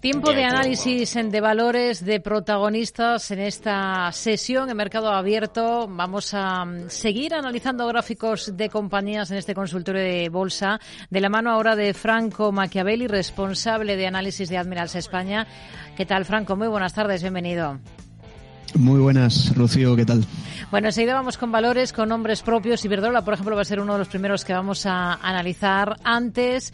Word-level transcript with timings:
Tiempo 0.00 0.32
de 0.32 0.44
análisis 0.44 1.12
de 1.14 1.40
valores 1.40 2.04
de 2.04 2.20
protagonistas 2.20 3.32
en 3.32 3.40
esta 3.40 4.12
sesión 4.12 4.70
en 4.70 4.76
mercado 4.76 5.10
abierto. 5.10 5.88
Vamos 5.88 6.34
a 6.34 6.64
mm, 6.64 6.88
seguir 6.88 7.34
analizando 7.34 7.84
gráficos 7.88 8.56
de 8.56 8.68
compañías 8.68 9.32
en 9.32 9.38
este 9.38 9.56
consultorio 9.56 10.00
de 10.00 10.28
bolsa 10.28 10.78
de 11.10 11.20
la 11.20 11.28
mano 11.28 11.50
ahora 11.50 11.74
de 11.74 11.94
Franco 11.94 12.52
Machiavelli, 12.52 13.08
responsable 13.08 13.96
de 13.96 14.06
análisis 14.06 14.48
de 14.48 14.58
Admirals 14.58 14.94
España. 14.94 15.48
¿Qué 15.96 16.06
tal, 16.06 16.24
Franco? 16.24 16.54
Muy 16.54 16.68
buenas 16.68 16.94
tardes, 16.94 17.20
bienvenido. 17.22 17.80
Muy 18.76 19.00
buenas, 19.00 19.52
Rocío, 19.56 19.96
¿qué 19.96 20.04
tal? 20.04 20.24
Bueno, 20.70 20.88
enseguida 20.88 21.14
vamos 21.14 21.38
con 21.38 21.50
valores, 21.50 21.92
con 21.92 22.10
nombres 22.10 22.42
propios. 22.42 22.84
Iberdrola, 22.84 23.24
por 23.24 23.34
ejemplo, 23.34 23.56
va 23.56 23.62
a 23.62 23.64
ser 23.64 23.80
uno 23.80 23.94
de 23.94 23.98
los 23.98 24.08
primeros 24.08 24.44
que 24.44 24.52
vamos 24.52 24.86
a 24.86 25.14
analizar 25.14 25.96
antes. 26.04 26.72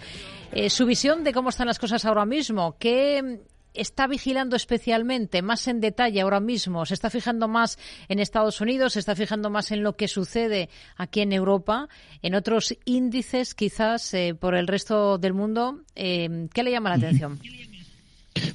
Eh, 0.54 0.70
su 0.70 0.86
visión 0.86 1.24
de 1.24 1.32
cómo 1.32 1.48
están 1.48 1.66
las 1.66 1.80
cosas 1.80 2.04
ahora 2.04 2.24
mismo, 2.24 2.76
¿qué 2.78 3.40
está 3.74 4.06
vigilando 4.06 4.54
especialmente, 4.54 5.42
más 5.42 5.66
en 5.66 5.80
detalle 5.80 6.20
ahora 6.20 6.38
mismo? 6.38 6.86
¿Se 6.86 6.94
está 6.94 7.10
fijando 7.10 7.48
más 7.48 7.76
en 8.08 8.20
Estados 8.20 8.60
Unidos? 8.60 8.92
¿Se 8.92 9.00
está 9.00 9.16
fijando 9.16 9.50
más 9.50 9.72
en 9.72 9.82
lo 9.82 9.96
que 9.96 10.06
sucede 10.06 10.68
aquí 10.96 11.22
en 11.22 11.32
Europa? 11.32 11.88
¿En 12.22 12.36
otros 12.36 12.76
índices 12.84 13.56
quizás 13.56 14.14
eh, 14.14 14.36
por 14.38 14.54
el 14.54 14.68
resto 14.68 15.18
del 15.18 15.34
mundo? 15.34 15.80
Eh, 15.96 16.46
¿Qué 16.54 16.62
le 16.62 16.70
llama 16.70 16.90
la 16.90 16.96
atención? 17.04 17.40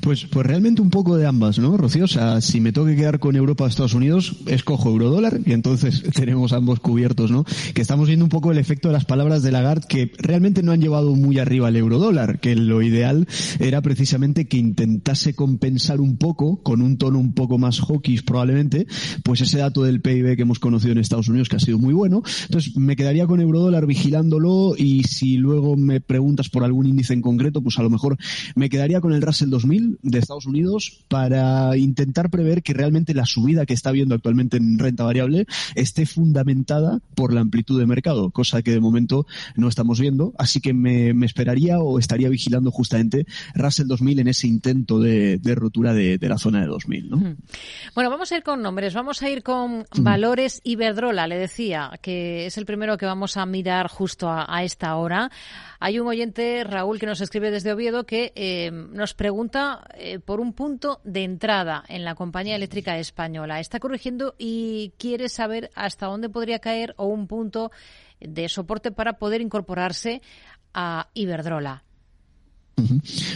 Pues, 0.02 0.26
pues 0.26 0.46
realmente 0.46 0.82
un 0.82 0.90
poco 0.90 1.16
de 1.16 1.26
ambas, 1.26 1.58
¿no, 1.58 1.78
Rocío? 1.78 2.04
O 2.04 2.08
sea, 2.08 2.42
si 2.42 2.60
me 2.60 2.74
tengo 2.74 2.88
que 2.88 2.98
quedar 2.98 3.20
con 3.20 3.38
Europa 3.38 3.66
Estados 3.66 3.94
Unidos, 3.94 4.36
escojo 4.46 4.90
eurodólar 4.90 5.40
y 5.46 5.54
entonces 5.54 6.04
tenemos 6.14 6.52
ambos 6.52 6.82
cubiertos, 6.82 7.32
¿no? 7.32 7.46
Que 7.74 7.82
estamos 7.82 8.08
viendo 8.08 8.26
un 8.26 8.30
poco 8.30 8.52
el 8.52 8.58
efecto 8.58 8.90
de 8.90 8.94
las 8.94 9.06
palabras 9.06 9.42
de 9.42 9.52
Lagarde 9.52 9.88
que 9.88 10.12
realmente 10.18 10.64
no 10.64 10.74
han 10.74 10.82
llevado 10.82 11.16
muy 11.16 11.40
arriba 11.40 11.70
el 11.70 11.78
eurodólar, 11.78 12.42
que 12.42 12.56
lo 12.56 12.82
ideal 12.82 13.28
era 13.60 13.82
precisamente 13.82 14.48
que 14.48 14.58
intentase 14.58 15.34
compensar 15.34 16.02
un 16.02 16.18
poco, 16.18 16.62
con 16.62 16.82
un 16.82 16.98
tono 16.98 17.18
un 17.20 17.34
poco 17.34 17.58
más 17.58 17.80
hawkish 17.80 18.26
probablemente, 18.26 18.86
pues 19.24 19.40
ese 19.40 19.60
dato 19.60 19.84
del 19.84 20.02
PIB 20.02 20.36
que 20.36 20.42
hemos 20.42 20.60
conocido 20.60 20.92
en 20.92 20.98
Estados 20.98 21.30
Unidos 21.30 21.48
que 21.48 21.56
ha 21.56 21.60
sido 21.60 21.80
muy 21.80 21.94
bueno. 21.94 22.22
Entonces 22.44 22.76
me 22.76 22.98
quedaría 22.98 23.28
con 23.28 23.40
eurodólar 23.40 23.86
vigilándolo 23.86 24.74
y 24.78 25.04
si 25.04 25.38
luego 25.38 25.78
me 25.78 26.02
preguntas 26.02 26.50
por 26.50 26.66
algún 26.66 26.86
índice 26.88 27.14
en 27.14 27.22
concreto, 27.22 27.62
pues 27.62 27.80
a 27.80 27.84
lo 27.84 27.90
mejor 27.90 28.18
me 28.56 28.70
quedaría 28.70 29.00
con 29.00 29.14
el 29.14 29.22
Russell 29.22 29.50
2000 29.50 29.69
de 29.70 30.20
Estados 30.20 30.46
Unidos 30.46 31.06
para 31.08 31.78
intentar 31.78 32.30
prever 32.30 32.64
que 32.64 32.74
realmente 32.74 33.14
la 33.14 33.26
subida 33.26 33.66
que 33.66 33.74
está 33.74 33.90
habiendo 33.90 34.16
actualmente 34.16 34.58
en 34.58 34.80
renta 34.80 35.04
variable 35.04 35.46
esté 35.76 36.06
fundamentada 36.06 37.00
por 37.16 37.34
la 37.34 37.42
amplitud 37.42 37.80
de 37.80 37.86
mercado, 37.86 38.32
cosa 38.32 38.62
que 38.62 38.72
de 38.72 38.80
momento 38.80 39.26
no 39.56 39.68
estamos 39.68 40.00
viendo. 40.00 40.34
Así 40.38 40.62
que 40.62 40.74
me, 40.74 41.10
esperaría 41.26 41.80
o 41.80 42.00
estaría 42.00 42.30
vigilando 42.30 42.72
justamente 42.72 43.26
Russell 43.54 43.88
2000 43.88 44.20
en 44.20 44.28
ese 44.28 44.48
intento 44.48 45.00
de, 45.00 45.40
rotura 45.56 45.94
de, 45.94 46.18
la 46.22 46.38
zona 46.38 46.62
de 46.62 46.68
2000. 46.68 47.10
Bueno, 47.96 48.10
vamos 48.10 48.32
a 48.32 48.38
ir 48.38 48.44
con 48.44 48.62
nombres, 48.62 48.94
vamos 48.94 49.22
a 49.22 49.30
ir 49.30 49.44
con 49.44 49.86
valores 49.98 50.62
Iberdrola, 50.64 51.28
le 51.28 51.38
decía, 51.38 51.92
que 52.02 52.46
es 52.46 52.58
el 52.58 52.66
primero 52.66 52.98
que 52.98 53.06
vamos 53.06 53.38
a 53.38 53.46
mirar 53.46 53.88
justo 53.88 54.30
a 54.30 54.64
esta 54.64 54.96
hora. 54.96 55.30
Hay 55.82 55.98
un 56.00 56.08
oyente, 56.08 56.66
Raúl, 56.66 57.00
que 57.00 57.06
nos 57.06 57.22
escribe 57.22 57.52
desde 57.52 57.72
Oviedo 57.72 58.06
que 58.06 58.34
eh, 58.36 58.70
nos 58.72 59.14
pregunta 59.14 59.59
eh, 59.96 60.20
por 60.20 60.40
un 60.40 60.54
punto 60.54 61.02
de 61.04 61.24
entrada 61.24 61.84
en 61.88 62.06
la 62.06 62.16
compañía 62.16 62.56
eléctrica 62.56 62.98
española. 62.98 63.60
Está 63.60 63.80
corrigiendo 63.80 64.36
y 64.38 64.94
quiere 64.98 65.30
saber 65.30 65.70
hasta 65.76 66.08
dónde 66.08 66.30
podría 66.30 66.60
caer 66.60 66.94
o 66.98 67.06
un 67.06 67.28
punto 67.28 67.72
de 68.20 68.50
soporte 68.50 68.92
para 68.92 69.14
poder 69.14 69.42
incorporarse 69.42 70.22
a 70.74 71.10
Iberdrola. 71.14 71.84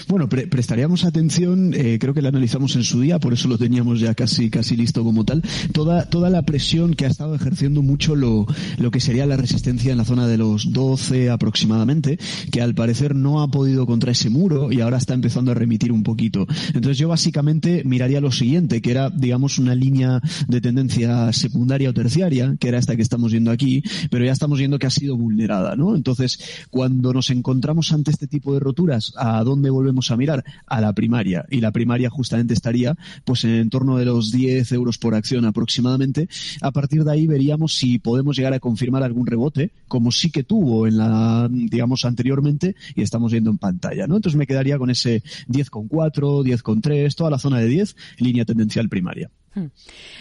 Bueno, 0.07 0.29
prestaríamos 0.29 1.05
atención, 1.05 1.73
eh, 1.73 1.97
creo 1.99 2.13
que 2.13 2.21
la 2.21 2.29
analizamos 2.29 2.75
en 2.75 2.83
su 2.83 3.01
día, 3.01 3.19
por 3.19 3.33
eso 3.33 3.47
lo 3.47 3.57
teníamos 3.57 3.99
ya 3.99 4.13
casi, 4.13 4.49
casi 4.49 4.75
listo 4.75 5.03
como 5.03 5.25
tal, 5.25 5.41
toda, 5.71 6.05
toda 6.05 6.29
la 6.29 6.43
presión 6.43 6.93
que 6.93 7.05
ha 7.05 7.09
estado 7.09 7.35
ejerciendo 7.35 7.81
mucho 7.81 8.15
lo, 8.15 8.45
lo 8.77 8.91
que 8.91 8.99
sería 8.99 9.25
la 9.25 9.37
resistencia 9.37 9.91
en 9.91 9.97
la 9.97 10.05
zona 10.05 10.27
de 10.27 10.37
los 10.37 10.71
12 10.71 11.29
aproximadamente, 11.29 12.19
que 12.51 12.61
al 12.61 12.75
parecer 12.75 13.15
no 13.15 13.41
ha 13.41 13.49
podido 13.49 13.85
contra 13.85 14.11
ese 14.11 14.29
muro 14.29 14.71
y 14.71 14.81
ahora 14.81 14.97
está 14.97 15.13
empezando 15.13 15.51
a 15.51 15.55
remitir 15.55 15.91
un 15.91 16.03
poquito. 16.03 16.45
Entonces 16.67 16.97
yo 16.97 17.07
básicamente 17.07 17.83
miraría 17.85 18.21
lo 18.21 18.31
siguiente, 18.31 18.81
que 18.81 18.91
era, 18.91 19.09
digamos, 19.09 19.59
una 19.59 19.75
línea 19.75 20.21
de 20.47 20.61
tendencia 20.61 21.31
secundaria 21.33 21.89
o 21.89 21.93
terciaria, 21.93 22.55
que 22.59 22.67
era 22.67 22.77
esta 22.77 22.95
que 22.95 23.01
estamos 23.01 23.31
viendo 23.31 23.51
aquí, 23.51 23.83
pero 24.09 24.25
ya 24.25 24.31
estamos 24.31 24.59
viendo 24.59 24.79
que 24.79 24.87
ha 24.87 24.91
sido 24.91 25.17
vulnerada, 25.17 25.75
¿no? 25.75 25.95
Entonces, 25.95 26.39
cuando 26.69 27.13
nos 27.13 27.29
encontramos 27.29 27.91
ante 27.91 28.11
este 28.11 28.27
tipo 28.27 28.53
de 28.53 28.59
roturas, 28.59 29.13
¿a 29.17 29.32
dónde 29.43 29.69
volvemos 29.69 30.11
a 30.11 30.17
mirar? 30.17 30.43
A 30.67 30.81
la 30.81 30.93
primaria. 30.93 31.45
Y 31.49 31.61
la 31.61 31.71
primaria 31.71 32.09
justamente 32.09 32.53
estaría 32.53 32.95
pues 33.25 33.43
en 33.45 33.69
torno 33.69 33.97
de 33.97 34.05
los 34.05 34.31
10 34.31 34.71
euros 34.73 34.97
por 34.97 35.15
acción 35.15 35.45
aproximadamente. 35.45 36.27
A 36.61 36.71
partir 36.71 37.03
de 37.03 37.11
ahí 37.11 37.27
veríamos 37.27 37.75
si 37.75 37.99
podemos 37.99 38.35
llegar 38.35 38.53
a 38.53 38.59
confirmar 38.59 39.03
algún 39.03 39.25
rebote, 39.25 39.71
como 39.87 40.11
sí 40.11 40.31
que 40.31 40.43
tuvo 40.43 40.87
en 40.87 40.97
la, 40.97 41.47
digamos, 41.49 42.05
anteriormente, 42.05 42.75
y 42.95 43.01
estamos 43.01 43.31
viendo 43.31 43.49
en 43.49 43.57
pantalla, 43.57 44.07
¿no? 44.07 44.15
Entonces 44.17 44.37
me 44.37 44.47
quedaría 44.47 44.77
con 44.77 44.89
ese 44.89 45.23
10,4, 45.47 46.43
10,3, 46.43 47.15
toda 47.15 47.29
la 47.29 47.39
zona 47.39 47.59
de 47.59 47.67
10, 47.67 47.95
línea 48.17 48.45
tendencial 48.45 48.89
primaria. 48.89 49.29
Hmm. 49.55 49.67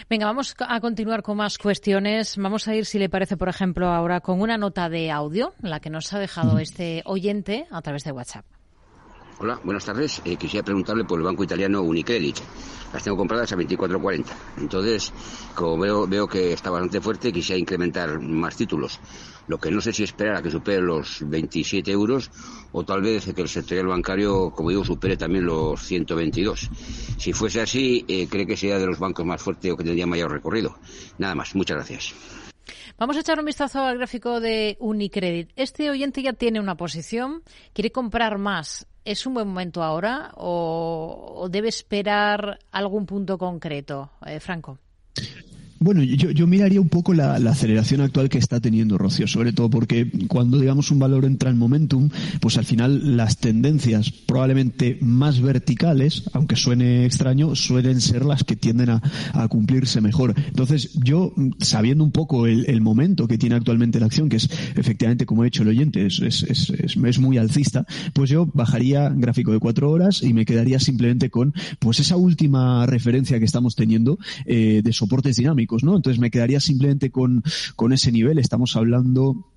Venga, 0.09 0.27
vamos 0.27 0.55
a 0.59 0.79
continuar 0.79 1.23
con 1.23 1.37
más 1.37 1.57
cuestiones. 1.57 2.37
Vamos 2.37 2.67
a 2.67 2.75
ir, 2.75 2.85
si 2.85 2.99
le 2.99 3.09
parece, 3.09 3.37
por 3.37 3.49
ejemplo, 3.49 3.87
ahora 3.89 4.21
con 4.21 4.41
una 4.41 4.57
nota 4.57 4.89
de 4.89 5.09
audio, 5.09 5.53
la 5.61 5.79
que 5.79 5.89
nos 5.89 6.13
ha 6.13 6.19
dejado 6.19 6.59
este 6.59 7.01
oyente 7.05 7.65
a 7.71 7.81
través 7.81 8.03
de 8.03 8.11
WhatsApp. 8.11 8.45
Hola, 9.39 9.59
buenas 9.63 9.83
tardes. 9.83 10.21
Eh, 10.25 10.35
quisiera 10.35 10.63
preguntarle 10.63 11.05
por 11.05 11.19
el 11.19 11.25
banco 11.25 11.43
italiano 11.43 11.81
Unicredit. 11.81 12.37
Las 12.93 13.03
tengo 13.03 13.17
compradas 13.17 13.51
a 13.51 13.55
24.40. 13.57 14.25
Entonces, 14.57 15.11
como 15.55 15.77
veo, 15.79 16.07
veo 16.07 16.27
que 16.27 16.53
está 16.53 16.69
bastante 16.69 17.01
fuerte, 17.01 17.33
quisiera 17.33 17.59
incrementar 17.59 18.19
más 18.19 18.55
títulos. 18.55 18.99
Lo 19.47 19.57
que 19.57 19.71
no 19.71 19.81
sé 19.81 19.91
si 19.91 20.03
esperar 20.03 20.35
a 20.37 20.41
que 20.43 20.51
supere 20.51 20.81
los 20.81 21.27
27 21.27 21.91
euros 21.91 22.29
o 22.71 22.83
tal 22.83 23.01
vez 23.01 23.33
que 23.33 23.41
el 23.41 23.49
sector 23.49 23.87
bancario, 23.87 24.51
como 24.51 24.69
digo, 24.69 24.85
supere 24.85 25.17
también 25.17 25.45
los 25.45 25.81
122. 25.81 26.69
Si 27.17 27.33
fuese 27.33 27.61
así, 27.61 28.05
eh, 28.07 28.27
cree 28.29 28.45
que 28.45 28.55
sería 28.55 28.77
de 28.77 28.85
los 28.85 28.99
bancos 28.99 29.25
más 29.25 29.41
fuertes 29.41 29.71
o 29.71 29.77
que 29.77 29.83
tendría 29.83 30.05
mayor 30.05 30.31
recorrido. 30.31 30.77
Nada 31.17 31.33
más. 31.33 31.55
Muchas 31.55 31.77
gracias. 31.77 32.13
Vamos 32.97 33.17
a 33.17 33.21
echar 33.21 33.39
un 33.39 33.45
vistazo 33.45 33.81
al 33.81 33.97
gráfico 33.97 34.39
de 34.39 34.77
Unicredit. 34.79 35.49
Este 35.55 35.89
oyente 35.89 36.21
ya 36.21 36.33
tiene 36.33 36.59
una 36.59 36.75
posición, 36.75 37.41
quiere 37.73 37.91
comprar 37.91 38.37
más. 38.37 38.87
¿Es 39.05 39.25
un 39.25 39.33
buen 39.33 39.47
momento 39.49 39.83
ahora 39.83 40.31
o, 40.35 41.47
debe 41.51 41.67
esperar 41.67 42.59
algún 42.71 43.05
punto 43.05 43.37
concreto, 43.37 44.11
eh, 44.25 44.39
Franco? 44.39 44.79
Bueno, 45.83 46.01
yo, 46.01 46.31
yo 46.31 46.47
miraría 46.47 46.79
un 46.79 46.87
poco 46.87 47.13
la, 47.13 47.35
aceleración 47.35 47.99
actual 47.99 48.29
que 48.29 48.37
está 48.37 48.61
teniendo 48.61 48.97
Rocío, 48.97 49.27
sobre 49.27 49.51
todo 49.51 49.69
porque 49.69 50.09
cuando, 50.29 50.57
digamos, 50.57 50.91
un 50.91 50.99
valor 50.99 51.25
entra 51.25 51.49
en 51.49 51.57
momentum, 51.57 52.09
pues 52.39 52.57
al 52.57 52.63
final 52.63 53.17
las 53.17 53.37
tendencias 53.37 54.09
probablemente 54.09 54.97
más 55.01 55.41
verticales, 55.41 56.23
aunque 56.31 56.55
suene 56.55 57.05
extraño, 57.05 57.53
suelen 57.55 57.99
ser 57.99 58.23
las 58.23 58.45
que 58.45 58.55
tienden 58.55 58.91
a, 58.91 59.01
cumplirse 59.49 59.99
mejor. 59.99 60.33
Entonces, 60.47 60.93
yo, 61.03 61.33
sabiendo 61.59 62.05
un 62.05 62.11
poco 62.11 62.47
el, 62.47 62.79
momento 62.79 63.27
que 63.27 63.37
tiene 63.37 63.55
actualmente 63.55 63.99
la 63.99 64.05
acción, 64.05 64.29
que 64.29 64.37
es 64.37 64.49
efectivamente, 64.75 65.25
como 65.25 65.41
ha 65.41 65.45
dicho 65.45 65.63
el 65.63 65.69
oyente, 65.69 66.05
es, 66.05 66.21
es, 66.21 66.43
es, 66.43 66.69
es, 66.69 67.19
muy 67.19 67.37
alcista, 67.37 67.85
pues 68.13 68.29
yo 68.29 68.49
bajaría 68.53 69.09
gráfico 69.09 69.51
de 69.51 69.59
cuatro 69.59 69.91
horas 69.91 70.23
y 70.23 70.33
me 70.33 70.45
quedaría 70.45 70.79
simplemente 70.79 71.29
con, 71.29 71.53
pues 71.79 71.99
esa 71.99 72.15
última 72.15 72.85
referencia 72.85 73.37
que 73.37 73.45
estamos 73.45 73.75
teniendo 73.75 74.17
eh, 74.45 74.81
de 74.81 74.93
soportes 74.93 75.35
dinámicos 75.35 75.72
¿no? 75.81 75.95
Entonces 75.95 76.19
me 76.19 76.29
quedaría 76.29 76.59
simplemente 76.59 77.09
con, 77.09 77.43
con 77.75 77.93
ese 77.93 78.11
nivel. 78.11 78.37
Estamos 78.37 78.75
hablando 78.75 79.52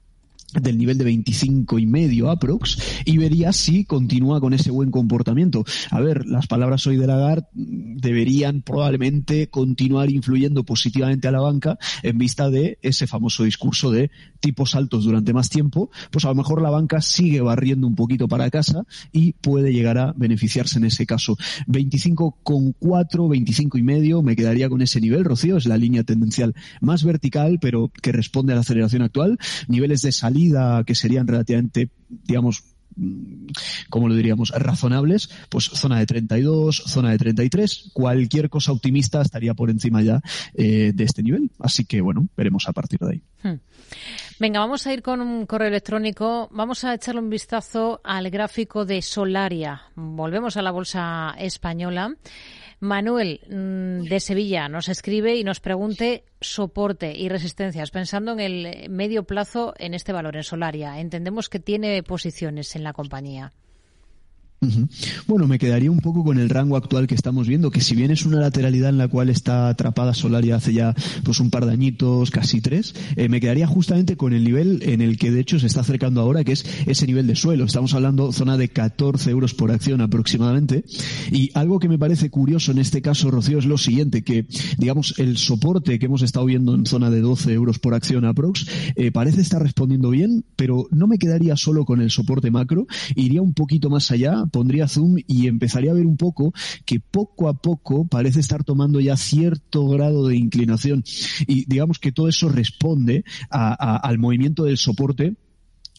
del 0.54 0.78
nivel 0.78 0.98
de 0.98 1.04
25 1.04 1.78
y 1.78 1.86
medio 1.86 2.30
aprox 2.30 2.78
y 3.04 3.18
vería 3.18 3.52
si 3.52 3.84
continúa 3.84 4.40
con 4.40 4.54
ese 4.54 4.70
buen 4.70 4.90
comportamiento. 4.90 5.64
A 5.90 6.00
ver, 6.00 6.26
las 6.26 6.46
palabras 6.46 6.86
hoy 6.86 6.96
de 6.96 7.06
Lagarde 7.06 7.46
deberían 7.52 8.62
probablemente 8.62 9.48
continuar 9.48 10.10
influyendo 10.10 10.64
positivamente 10.64 11.28
a 11.28 11.32
la 11.32 11.40
banca 11.40 11.78
en 12.02 12.18
vista 12.18 12.48
de 12.48 12.78
ese 12.82 13.06
famoso 13.06 13.44
discurso 13.44 13.90
de 13.90 14.10
tipos 14.40 14.74
altos 14.74 15.04
durante 15.04 15.32
más 15.32 15.50
tiempo, 15.50 15.90
pues 16.10 16.24
a 16.24 16.28
lo 16.28 16.36
mejor 16.36 16.62
la 16.62 16.70
banca 16.70 17.00
sigue 17.00 17.40
barriendo 17.40 17.86
un 17.86 17.94
poquito 17.94 18.28
para 18.28 18.50
casa 18.50 18.84
y 19.12 19.32
puede 19.32 19.72
llegar 19.72 19.98
a 19.98 20.12
beneficiarse 20.16 20.78
en 20.78 20.84
ese 20.84 21.06
caso. 21.06 21.36
25,4, 21.66 23.28
25 23.28 23.78
y 23.78 23.82
medio, 23.82 24.22
me 24.22 24.36
quedaría 24.36 24.68
con 24.68 24.80
ese 24.80 25.00
nivel, 25.00 25.24
Rocío, 25.24 25.56
es 25.56 25.66
la 25.66 25.76
línea 25.76 26.04
tendencial 26.04 26.54
más 26.80 27.04
vertical, 27.04 27.58
pero 27.60 27.90
que 28.02 28.12
responde 28.12 28.52
a 28.52 28.56
la 28.56 28.60
aceleración 28.60 29.02
actual. 29.02 29.38
Niveles 29.68 30.02
de 30.02 30.12
salida 30.12 30.35
que 30.84 30.94
serían 30.94 31.26
relativamente, 31.26 31.90
digamos, 32.08 32.64
mm, 32.96 33.46
¿cómo 33.90 34.08
lo 34.08 34.14
diríamos?, 34.14 34.50
razonables, 34.50 35.30
pues 35.48 35.64
zona 35.64 35.98
de 35.98 36.06
32, 36.06 36.82
zona 36.86 37.10
de 37.10 37.18
33, 37.18 37.90
cualquier 37.92 38.48
cosa 38.48 38.72
optimista 38.72 39.22
estaría 39.22 39.54
por 39.54 39.70
encima 39.70 40.02
ya 40.02 40.20
eh, 40.54 40.92
de 40.94 41.04
este 41.04 41.22
nivel. 41.22 41.50
Así 41.58 41.84
que, 41.84 42.00
bueno, 42.00 42.28
veremos 42.36 42.68
a 42.68 42.72
partir 42.72 42.98
de 43.00 43.12
ahí. 43.12 43.22
Hmm. 43.42 43.60
Venga, 44.38 44.60
vamos 44.60 44.86
a 44.86 44.92
ir 44.92 45.02
con 45.02 45.20
un 45.20 45.46
correo 45.46 45.68
electrónico. 45.68 46.48
Vamos 46.52 46.84
a 46.84 46.94
echarle 46.94 47.20
un 47.20 47.30
vistazo 47.30 48.00
al 48.04 48.28
gráfico 48.30 48.84
de 48.84 49.00
Solaria. 49.00 49.82
Volvemos 49.94 50.56
a 50.56 50.62
la 50.62 50.70
bolsa 50.70 51.34
española. 51.38 52.14
Manuel 52.80 53.40
mm, 53.48 54.08
de 54.08 54.20
Sevilla 54.20 54.68
nos 54.68 54.88
escribe 54.88 55.36
y 55.36 55.44
nos 55.44 55.60
pregunte 55.60 56.24
soporte 56.40 57.16
y 57.16 57.28
resistencias, 57.28 57.90
pensando 57.90 58.32
en 58.32 58.40
el 58.40 58.90
medio 58.90 59.24
plazo 59.24 59.74
en 59.78 59.94
este 59.94 60.12
valor, 60.12 60.36
en 60.36 60.44
Solaria. 60.44 61.00
Entendemos 61.00 61.48
que 61.48 61.60
tiene 61.60 62.02
posiciones 62.02 62.76
en 62.76 62.84
la 62.84 62.92
compañía. 62.92 63.52
Bueno, 65.26 65.46
me 65.46 65.58
quedaría 65.58 65.90
un 65.90 65.98
poco 65.98 66.24
con 66.24 66.38
el 66.38 66.48
rango 66.48 66.76
actual 66.76 67.06
que 67.06 67.14
estamos 67.14 67.46
viendo, 67.46 67.70
que 67.70 67.80
si 67.80 67.94
bien 67.94 68.10
es 68.10 68.24
una 68.24 68.40
lateralidad 68.40 68.90
en 68.90 68.98
la 68.98 69.08
cual 69.08 69.28
está 69.28 69.68
atrapada 69.68 70.14
Solaria 70.14 70.56
hace 70.56 70.72
ya 70.72 70.94
pues 71.24 71.40
un 71.40 71.50
par 71.50 71.66
de 71.66 71.72
añitos, 71.72 72.30
casi 72.30 72.60
tres, 72.60 72.94
eh, 73.16 73.28
me 73.28 73.40
quedaría 73.40 73.66
justamente 73.66 74.16
con 74.16 74.32
el 74.32 74.44
nivel 74.44 74.82
en 74.82 75.00
el 75.00 75.18
que 75.18 75.30
de 75.30 75.40
hecho 75.40 75.58
se 75.58 75.66
está 75.66 75.80
acercando 75.80 76.20
ahora, 76.20 76.44
que 76.44 76.52
es 76.52 76.64
ese 76.86 77.06
nivel 77.06 77.26
de 77.26 77.36
suelo. 77.36 77.64
Estamos 77.64 77.94
hablando 77.94 78.32
zona 78.32 78.56
de 78.56 78.68
14 78.68 79.30
euros 79.30 79.54
por 79.54 79.70
acción 79.70 80.00
aproximadamente. 80.00 80.84
Y 81.30 81.50
algo 81.54 81.78
que 81.78 81.88
me 81.88 81.98
parece 81.98 82.30
curioso 82.30 82.72
en 82.72 82.78
este 82.78 83.02
caso, 83.02 83.30
Rocío, 83.30 83.58
es 83.58 83.66
lo 83.66 83.78
siguiente, 83.78 84.22
que 84.22 84.46
digamos 84.78 85.14
el 85.18 85.36
soporte 85.36 85.98
que 85.98 86.06
hemos 86.06 86.22
estado 86.22 86.46
viendo 86.46 86.74
en 86.74 86.86
zona 86.86 87.10
de 87.10 87.20
12 87.20 87.52
euros 87.52 87.78
por 87.78 87.94
acción 87.94 88.24
aprox 88.24 88.66
eh, 88.96 89.10
parece 89.10 89.40
estar 89.40 89.62
respondiendo 89.62 90.10
bien, 90.10 90.44
pero 90.56 90.86
no 90.90 91.06
me 91.06 91.18
quedaría 91.18 91.56
solo 91.56 91.84
con 91.84 92.00
el 92.00 92.10
soporte 92.10 92.50
macro, 92.50 92.86
iría 93.14 93.42
un 93.42 93.54
poquito 93.54 93.90
más 93.90 94.10
allá 94.10 94.45
pondría 94.46 94.88
zoom 94.88 95.16
y 95.26 95.46
empezaría 95.46 95.90
a 95.90 95.94
ver 95.94 96.06
un 96.06 96.16
poco 96.16 96.52
que 96.84 97.00
poco 97.00 97.48
a 97.48 97.54
poco 97.54 98.06
parece 98.06 98.40
estar 98.40 98.64
tomando 98.64 99.00
ya 99.00 99.16
cierto 99.16 99.88
grado 99.88 100.28
de 100.28 100.36
inclinación. 100.36 101.04
Y 101.46 101.64
digamos 101.66 101.98
que 101.98 102.12
todo 102.12 102.28
eso 102.28 102.48
responde 102.48 103.24
al 103.50 104.18
movimiento 104.18 104.64
del 104.64 104.76
soporte 104.76 105.36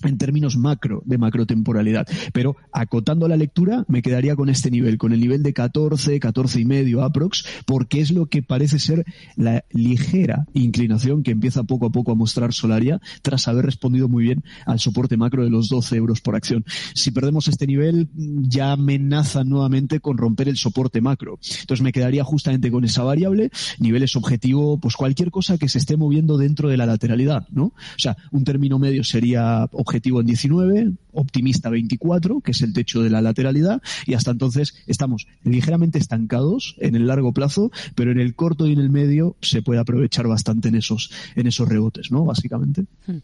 en 0.04 0.18
términos 0.18 0.58
macro, 0.58 1.02
de 1.06 1.18
macrotemporalidad. 1.18 2.08
Pero 2.34 2.56
acotando 2.72 3.28
la 3.28 3.38
lectura, 3.38 3.86
me 3.88 4.02
quedaría 4.02 4.36
con 4.36 4.50
este 4.50 4.72
nivel, 4.72 4.98
con 4.98 5.14
el 5.14 5.20
nivel 5.20 5.44
de 5.44 5.54
14, 5.54 6.20
14 6.20 6.60
y 6.60 6.66
medio 6.66 7.04
aprox, 7.04 7.46
porque 7.66 8.02
es 8.02 8.12
lo 8.12 8.28
que 8.28 8.44
parece 8.44 8.80
ser 8.80 9.06
la 9.36 9.64
ligera 9.72 10.46
inclinación 10.54 11.24
que 11.24 11.32
empieza 11.32 11.64
poco 11.64 11.88
a 11.88 11.90
poco 11.90 12.12
a 12.12 12.16
mostrar 12.16 12.54
Solaria 12.54 13.00
tras 13.22 13.48
haber 13.48 13.66
respondido 13.66 14.08
muy 14.08 14.24
bien 14.24 14.44
al 14.66 14.80
soporte 14.80 15.18
macro 15.18 15.44
de 15.44 15.50
los 15.50 15.70
12 15.70 15.96
euros 15.96 16.22
por 16.22 16.36
acción. 16.36 16.66
Si 16.94 17.12
perdemos 17.12 17.48
este 17.48 17.68
nivel, 17.68 18.10
ya 18.16 18.74
amenaza 18.74 19.44
nuevamente 19.44 20.00
con 20.00 20.18
romper 20.18 20.50
el 20.50 20.58
soporte 20.58 21.02
macro. 21.02 21.40
Entonces 21.62 21.84
me 21.84 21.92
quedaría 21.92 22.24
justamente 22.24 22.72
con 22.72 22.84
esa 22.84 23.04
variable, 23.04 23.50
niveles 23.80 24.16
objetivo, 24.16 24.80
pues 24.80 24.96
cualquier 24.96 25.32
cosa 25.32 25.58
que 25.58 25.70
se 25.70 25.78
esté 25.78 25.98
moviendo 25.98 26.38
dentro 26.38 26.70
de 26.70 26.78
la 26.78 26.86
lateralidad, 26.86 27.48
¿no? 27.50 27.66
O 27.66 28.00
sea, 28.00 28.18
un 28.32 28.44
término 28.44 28.80
medio 28.80 29.04
sería 29.04 29.68
objetivo 29.88 30.20
en 30.20 30.28
19, 30.28 30.92
optimista 31.14 31.70
24, 31.70 32.42
que 32.42 32.52
es 32.52 32.62
el 32.62 32.74
techo 32.74 33.02
de 33.02 33.10
la 33.10 33.22
lateralidad, 33.22 33.82
y 34.06 34.14
hasta 34.14 34.32
entonces 34.32 34.76
estamos 34.86 35.28
ligeramente 35.44 35.98
estancados 35.98 36.76
en 36.80 36.96
el 36.96 37.08
largo 37.08 37.34
plazo, 37.34 37.72
pero 37.96 38.12
en 38.12 38.20
el 38.20 38.36
corto 38.36 38.68
y 38.68 38.74
en 38.74 38.80
el 38.80 38.90
medio 38.90 39.38
se 39.42 39.62
puede 39.62 39.80
aprovechar 39.80 40.28
bastante 40.28 40.68
en 40.68 40.76
esos, 40.76 41.12
en 41.36 41.48
esos 41.48 41.68
rebotes, 41.70 42.12
¿no? 42.12 42.26
Básicamente. 42.26 42.86
Hmm. 43.06 43.20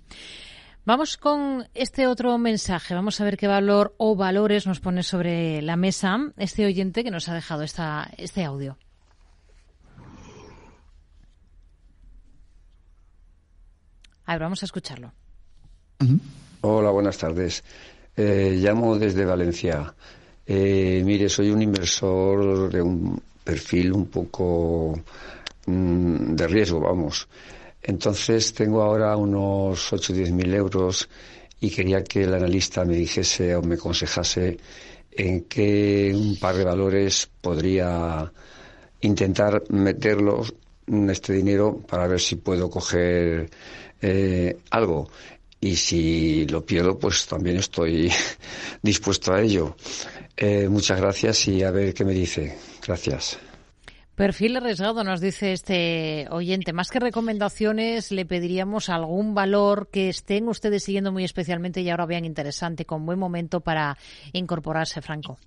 Vamos 0.85 1.15
con 1.15 1.65
este 1.73 2.07
otro 2.07 2.37
mensaje. 2.37 2.93
Vamos 2.93 3.19
a 3.21 3.23
ver 3.23 3.37
qué 3.37 3.47
valor 3.47 3.95
o 3.97 4.15
valores 4.15 4.67
nos 4.67 4.81
pone 4.81 5.01
sobre 5.03 5.61
la 5.61 5.77
mesa 5.77 6.17
este 6.37 6.65
oyente 6.65 7.03
que 7.03 7.11
nos 7.11 7.29
ha 7.29 7.33
dejado 7.33 7.63
esta, 7.63 8.09
este 8.17 8.43
audio. 8.43 8.77
A 14.25 14.33
ver, 14.33 14.41
vamos 14.41 14.61
a 14.63 14.65
escucharlo. 14.65 15.13
Hola, 16.65 16.91
buenas 16.91 17.17
tardes. 17.17 17.61
Eh, 18.15 18.55
llamo 18.55 18.97
desde 18.97 19.25
Valencia. 19.25 19.93
Eh, 20.45 21.01
mire, 21.03 21.27
soy 21.27 21.49
un 21.49 21.61
inversor 21.61 22.71
de 22.71 22.81
un 22.81 23.21
perfil 23.43 23.91
un 23.91 24.05
poco 24.05 24.97
mm, 25.65 26.33
de 26.35 26.47
riesgo, 26.47 26.79
vamos. 26.79 27.27
Entonces 27.81 28.53
tengo 28.53 28.81
ahora 28.81 29.17
unos 29.17 29.91
8 29.91 30.13
o 30.13 30.15
10 30.15 30.31
mil 30.31 30.53
euros 30.53 31.09
y 31.59 31.69
quería 31.69 32.01
que 32.01 32.23
el 32.23 32.33
analista 32.33 32.85
me 32.85 32.95
dijese 32.95 33.57
o 33.57 33.61
me 33.61 33.75
aconsejase 33.75 34.57
en 35.11 35.41
qué 35.49 36.13
un 36.15 36.37
par 36.39 36.55
de 36.55 36.63
valores 36.63 37.29
podría 37.41 38.31
intentar 39.01 39.63
meterlos 39.67 40.53
en 40.87 41.09
este 41.09 41.33
dinero 41.33 41.77
para 41.85 42.07
ver 42.07 42.21
si 42.21 42.37
puedo 42.37 42.69
coger 42.69 43.49
eh, 44.01 44.57
algo 44.69 45.09
y 45.63 45.77
si 45.77 46.45
lo 46.47 46.65
pierdo, 46.65 46.99
pues 46.99 47.25
también 47.25 47.55
estoy 47.57 48.11
dispuesto 48.81 49.33
a 49.33 49.41
ello. 49.41 49.77
Eh, 50.35 50.67
muchas 50.67 50.99
gracias 50.99 51.47
y 51.47 51.63
a 51.63 51.71
ver 51.71 51.93
qué 51.93 52.03
me 52.03 52.11
dice. 52.11 52.57
Gracias. 52.85 53.39
Perfil 54.15 54.57
arriesgado, 54.57 55.03
nos 55.05 55.21
dice 55.21 55.53
este 55.53 56.27
oyente. 56.29 56.73
Más 56.73 56.91
que 56.91 56.99
recomendaciones, 56.99 58.11
le 58.11 58.25
pediríamos 58.25 58.89
algún 58.89 59.33
valor 59.33 59.87
que 59.89 60.09
estén 60.09 60.49
ustedes 60.49 60.83
siguiendo 60.83 61.13
muy 61.13 61.23
especialmente 61.23 61.81
y 61.81 61.89
ahora 61.89 62.05
vean 62.05 62.25
interesante, 62.25 62.85
con 62.85 63.05
buen 63.05 63.17
momento 63.17 63.61
para 63.61 63.97
incorporarse, 64.33 65.01
Franco. 65.01 65.39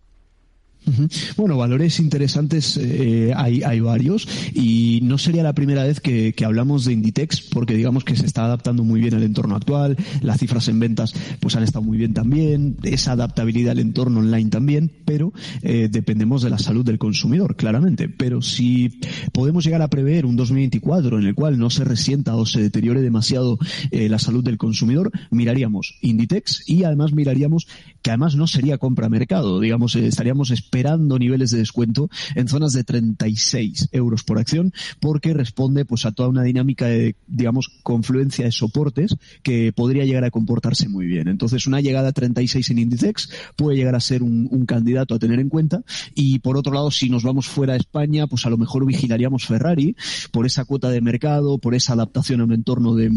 Bueno, 1.37 1.57
valores 1.57 1.99
interesantes 1.99 2.77
eh, 2.77 3.33
hay, 3.37 3.63
hay, 3.63 3.81
varios 3.81 4.29
y 4.55 5.01
no 5.03 5.19
sería 5.19 5.43
la 5.43 5.53
primera 5.53 5.85
vez 5.85 6.01
que, 6.01 6.35
hablamos 6.45 6.85
de 6.85 6.93
Inditex 6.93 7.41
porque 7.41 7.75
digamos 7.75 8.05
que 8.05 8.15
se 8.15 8.25
está 8.25 8.45
adaptando 8.45 8.85
muy 8.85 9.01
bien 9.01 9.15
al 9.15 9.25
entorno 9.25 9.57
actual, 9.57 9.97
las 10.23 10.39
cifras 10.39 10.69
en 10.69 10.79
ventas 10.79 11.13
pues 11.41 11.57
han 11.57 11.65
estado 11.65 11.85
muy 11.85 11.99
bien 11.99 12.15
también, 12.15 12.77
esa 12.85 13.13
adaptabilidad 13.13 13.73
al 13.73 13.81
entorno 13.81 14.21
online 14.21 14.51
también, 14.51 14.93
pero 15.05 15.33
eh, 15.63 15.89
dependemos 15.91 16.43
de 16.43 16.51
la 16.51 16.59
salud 16.59 16.85
del 16.85 16.99
consumidor, 16.99 17.57
claramente. 17.57 18.09
Pero 18.09 18.43
si 18.43 19.01
podemos 19.33 19.65
llegar 19.65 19.83
a 19.83 19.89
prever 19.89 20.27
un 20.27 20.37
2024 20.37 21.19
en 21.19 21.27
el 21.27 21.35
cual 21.35 21.59
no 21.59 21.71
se 21.71 21.85
resienta 21.85 22.37
o 22.37 22.47
se 22.47 22.61
deteriore 22.61 23.01
demasiado 23.01 23.59
eh, 23.91 24.09
la 24.09 24.19
salud 24.19 24.45
del 24.45 24.59
consumidor, 24.59 25.11
miraríamos 25.31 25.97
Inditex 26.01 26.69
y 26.69 26.85
además 26.85 27.13
miraríamos 27.13 27.67
que 28.07 28.13
además 28.13 28.37
no 28.37 28.47
sería 28.47 28.79
compra 28.79 29.09
mercado, 29.09 29.59
digamos, 29.59 29.97
estaríamos 29.97 30.53
esperando 30.53 31.19
niveles 31.19 31.51
de 31.51 31.59
descuento 31.59 32.09
en 32.37 32.47
zonas 32.47 32.73
de 32.73 32.85
36 32.85 33.89
euros 33.91 34.23
por 34.23 34.39
acción 34.39 34.73
porque 35.01 35.35
responde 35.35 35.85
pues 35.85 36.07
a 36.07 36.13
toda 36.13 36.29
una 36.29 36.45
dinámica 36.45 36.87
de, 36.87 37.17
digamos, 37.27 37.69
confluencia 37.83 38.45
de 38.45 38.53
soportes 38.53 39.17
que 39.43 39.73
podría 39.73 40.05
llegar 40.05 40.23
a 40.23 40.31
comportarse 40.31 40.89
muy 40.89 41.07
bien. 41.07 41.27
Entonces, 41.27 41.67
una 41.67 41.81
llegada 41.81 42.11
a 42.11 42.13
36 42.13 42.71
en 42.71 42.79
Inditex 42.79 43.29
puede 43.57 43.77
llegar 43.77 43.97
a 43.97 44.01
ser 44.01 44.23
un, 44.23 44.47
candidato 44.67 45.17
a 45.17 45.19
tener 45.19 45.41
en 45.41 45.49
cuenta 45.49 45.83
y 46.15 46.39
por 46.39 46.57
otro 46.57 46.73
lado, 46.73 46.93
si 46.93 47.11
nos 47.11 47.25
vamos 47.25 47.49
fuera 47.49 47.73
de 47.73 47.81
España, 47.81 48.29
pues 48.29 48.47
a 48.47 48.51
lo 48.51 48.57
mejor 48.57 48.87
vigilaríamos 48.87 49.47
Ferrari 49.47 49.97
por 50.31 50.47
esa 50.47 50.65
cuota 50.65 50.91
de 50.91 51.01
mercado, 51.01 51.59
por 51.59 51.75
esa 51.75 51.95
adaptación 51.95 52.41
a 52.41 52.45
un 52.45 52.53
entorno 52.53 52.95
de 52.95 53.11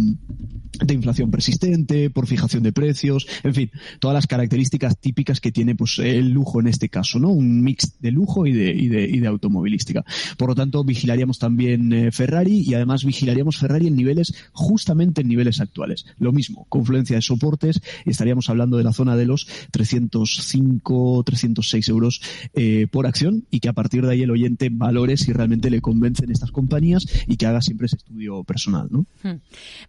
inflación 0.89 1.29
persistente, 1.29 2.09
por 2.09 2.25
fijación 2.25 2.63
de 2.63 2.73
precios, 2.73 3.27
en 3.43 3.53
fin, 3.53 3.71
todas 3.99 4.15
las 4.15 4.25
características 4.25 4.78
típicas 4.99 5.41
que 5.41 5.51
tiene 5.51 5.75
pues 5.75 5.99
el 5.99 6.29
lujo 6.29 6.59
en 6.59 6.67
este 6.67 6.89
caso, 6.89 7.19
¿no? 7.19 7.29
Un 7.29 7.63
mix 7.63 7.99
de 7.99 8.11
lujo 8.11 8.45
y 8.45 8.53
de, 8.53 8.71
y 8.71 8.87
de, 8.87 9.03
y 9.03 9.19
de 9.19 9.27
automovilística. 9.27 10.03
Por 10.37 10.49
lo 10.49 10.55
tanto, 10.55 10.83
vigilaríamos 10.83 11.39
también 11.39 11.91
eh, 11.93 12.11
Ferrari 12.11 12.63
y 12.65 12.73
además 12.73 13.03
vigilaríamos 13.03 13.57
Ferrari 13.57 13.87
en 13.87 13.95
niveles, 13.95 14.33
justamente 14.51 15.21
en 15.21 15.27
niveles 15.27 15.59
actuales. 15.59 16.05
Lo 16.17 16.31
mismo, 16.31 16.65
confluencia 16.69 17.15
de 17.15 17.21
soportes, 17.21 17.81
estaríamos 18.05 18.49
hablando 18.49 18.77
de 18.77 18.83
la 18.83 18.93
zona 18.93 19.15
de 19.15 19.25
los 19.25 19.47
305, 19.71 21.23
306 21.25 21.89
euros 21.89 22.21
eh, 22.53 22.87
por 22.91 23.07
acción 23.07 23.45
y 23.51 23.59
que 23.59 23.69
a 23.69 23.73
partir 23.73 24.05
de 24.05 24.13
ahí 24.13 24.21
el 24.21 24.31
oyente 24.31 24.69
valore 24.71 25.17
si 25.17 25.33
realmente 25.33 25.69
le 25.69 25.81
convencen 25.81 26.31
estas 26.31 26.51
compañías 26.51 27.05
y 27.27 27.37
que 27.37 27.45
haga 27.45 27.61
siempre 27.61 27.87
ese 27.87 27.97
estudio 27.97 28.43
personal. 28.43 28.87
¿no? 28.89 29.05
Hmm. 29.23 29.39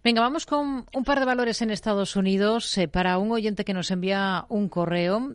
Venga, 0.03 0.21
vamos 0.21 0.45
con 0.45 0.85
un 0.93 1.03
par 1.03 1.19
de 1.19 1.25
valores 1.25 1.61
en 1.61 1.71
Estados 1.71 2.15
Unidos 2.15 2.77
eh, 2.77 2.87
para 2.87 3.17
un 3.17 3.31
oyente 3.31 3.65
que 3.65 3.73
nos 3.73 3.91
envía 3.91 4.45
un 4.49 4.69
correo 4.69 4.80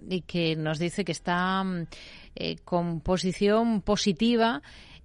y 0.08 0.22
que 0.22 0.56
nos 0.56 0.78
dice 0.78 1.04
que 1.04 1.12
está 1.12 1.62
mm, 1.62 1.86
eh, 2.34 2.56
con 2.64 3.00
posición 3.00 3.80
positiva 3.82 4.62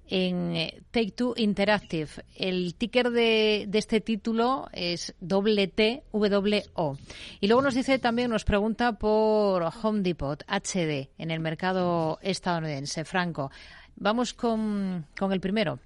en 0.07 0.55
eh, 0.55 0.83
Take 0.91 1.11
Two 1.11 1.33
Interactive. 1.37 2.09
El 2.35 2.75
ticker 2.75 3.09
de, 3.09 3.67
este 3.73 4.01
título 4.01 4.67
es 4.73 5.15
WTWO. 5.21 6.97
Y 7.39 7.47
luego 7.47 7.61
nos 7.61 7.73
dice 7.73 7.97
también, 7.97 8.29
nos 8.29 8.43
pregunta 8.43 8.93
por 8.93 9.63
Home 9.81 10.01
Depot 10.01 10.43
HD 10.47 11.09
en 11.17 11.31
el 11.31 11.39
mercado 11.39 12.19
estadounidense. 12.21 13.05
Franco, 13.05 13.51
vamos 13.95 14.33
con, 14.33 15.07
con 15.17 15.31
el 15.31 15.39
primero. 15.39 15.79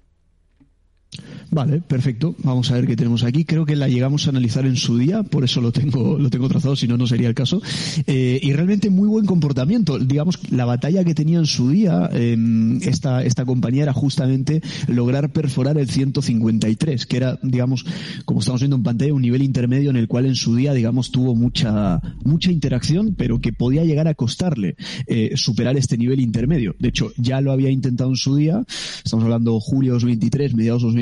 Vale, 1.50 1.80
perfecto. 1.80 2.34
Vamos 2.42 2.70
a 2.70 2.74
ver 2.74 2.86
qué 2.86 2.96
tenemos 2.96 3.22
aquí. 3.22 3.44
Creo 3.44 3.64
que 3.64 3.76
la 3.76 3.88
llegamos 3.88 4.26
a 4.26 4.30
analizar 4.30 4.66
en 4.66 4.76
su 4.76 4.98
día, 4.98 5.22
por 5.22 5.44
eso 5.44 5.60
lo 5.60 5.72
tengo, 5.72 6.18
lo 6.18 6.28
tengo 6.28 6.48
trazado, 6.48 6.76
si 6.76 6.88
no, 6.88 6.96
no 6.96 7.06
sería 7.06 7.28
el 7.28 7.34
caso. 7.34 7.62
Eh, 8.06 8.40
y 8.42 8.52
realmente 8.52 8.90
muy 8.90 9.08
buen 9.08 9.26
comportamiento. 9.26 9.98
Digamos, 9.98 10.38
la 10.50 10.64
batalla 10.64 11.04
que 11.04 11.14
tenía 11.14 11.38
en 11.38 11.46
su 11.46 11.70
día 11.70 12.10
em, 12.12 12.78
esta, 12.82 13.24
esta 13.24 13.44
compañía 13.44 13.84
era 13.84 13.92
justamente 13.92 14.60
lograr 14.88 15.32
perforar 15.32 15.78
el 15.78 15.88
153, 15.88 17.06
que 17.06 17.16
era, 17.16 17.38
digamos, 17.42 17.86
como 18.24 18.40
estamos 18.40 18.60
viendo 18.60 18.76
en 18.76 18.82
pantalla, 18.82 19.14
un 19.14 19.22
nivel 19.22 19.42
intermedio 19.42 19.90
en 19.90 19.96
el 19.96 20.08
cual 20.08 20.26
en 20.26 20.34
su 20.34 20.56
día, 20.56 20.74
digamos, 20.74 21.12
tuvo 21.12 21.34
mucha, 21.34 22.00
mucha 22.24 22.50
interacción, 22.50 23.14
pero 23.16 23.40
que 23.40 23.52
podía 23.52 23.84
llegar 23.84 24.08
a 24.08 24.14
costarle 24.14 24.76
eh, 25.06 25.32
superar 25.36 25.76
este 25.76 25.96
nivel 25.96 26.20
intermedio. 26.20 26.74
De 26.78 26.88
hecho, 26.88 27.12
ya 27.16 27.40
lo 27.40 27.52
había 27.52 27.70
intentado 27.70 28.10
en 28.10 28.16
su 28.16 28.34
día. 28.34 28.64
Estamos 29.04 29.24
hablando 29.24 29.58
julio 29.60 29.92
2023, 29.94 30.54
mediados 30.54 30.82
2023 30.82 30.95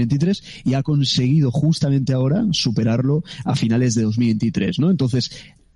y 0.64 0.74
ha 0.74 0.82
conseguido 0.82 1.50
justamente 1.50 2.12
ahora 2.12 2.44
superarlo 2.52 3.22
a 3.44 3.56
finales 3.56 3.94
de 3.94 4.02
2023, 4.02 4.78
¿no? 4.78 4.90
Entonces, 4.90 5.30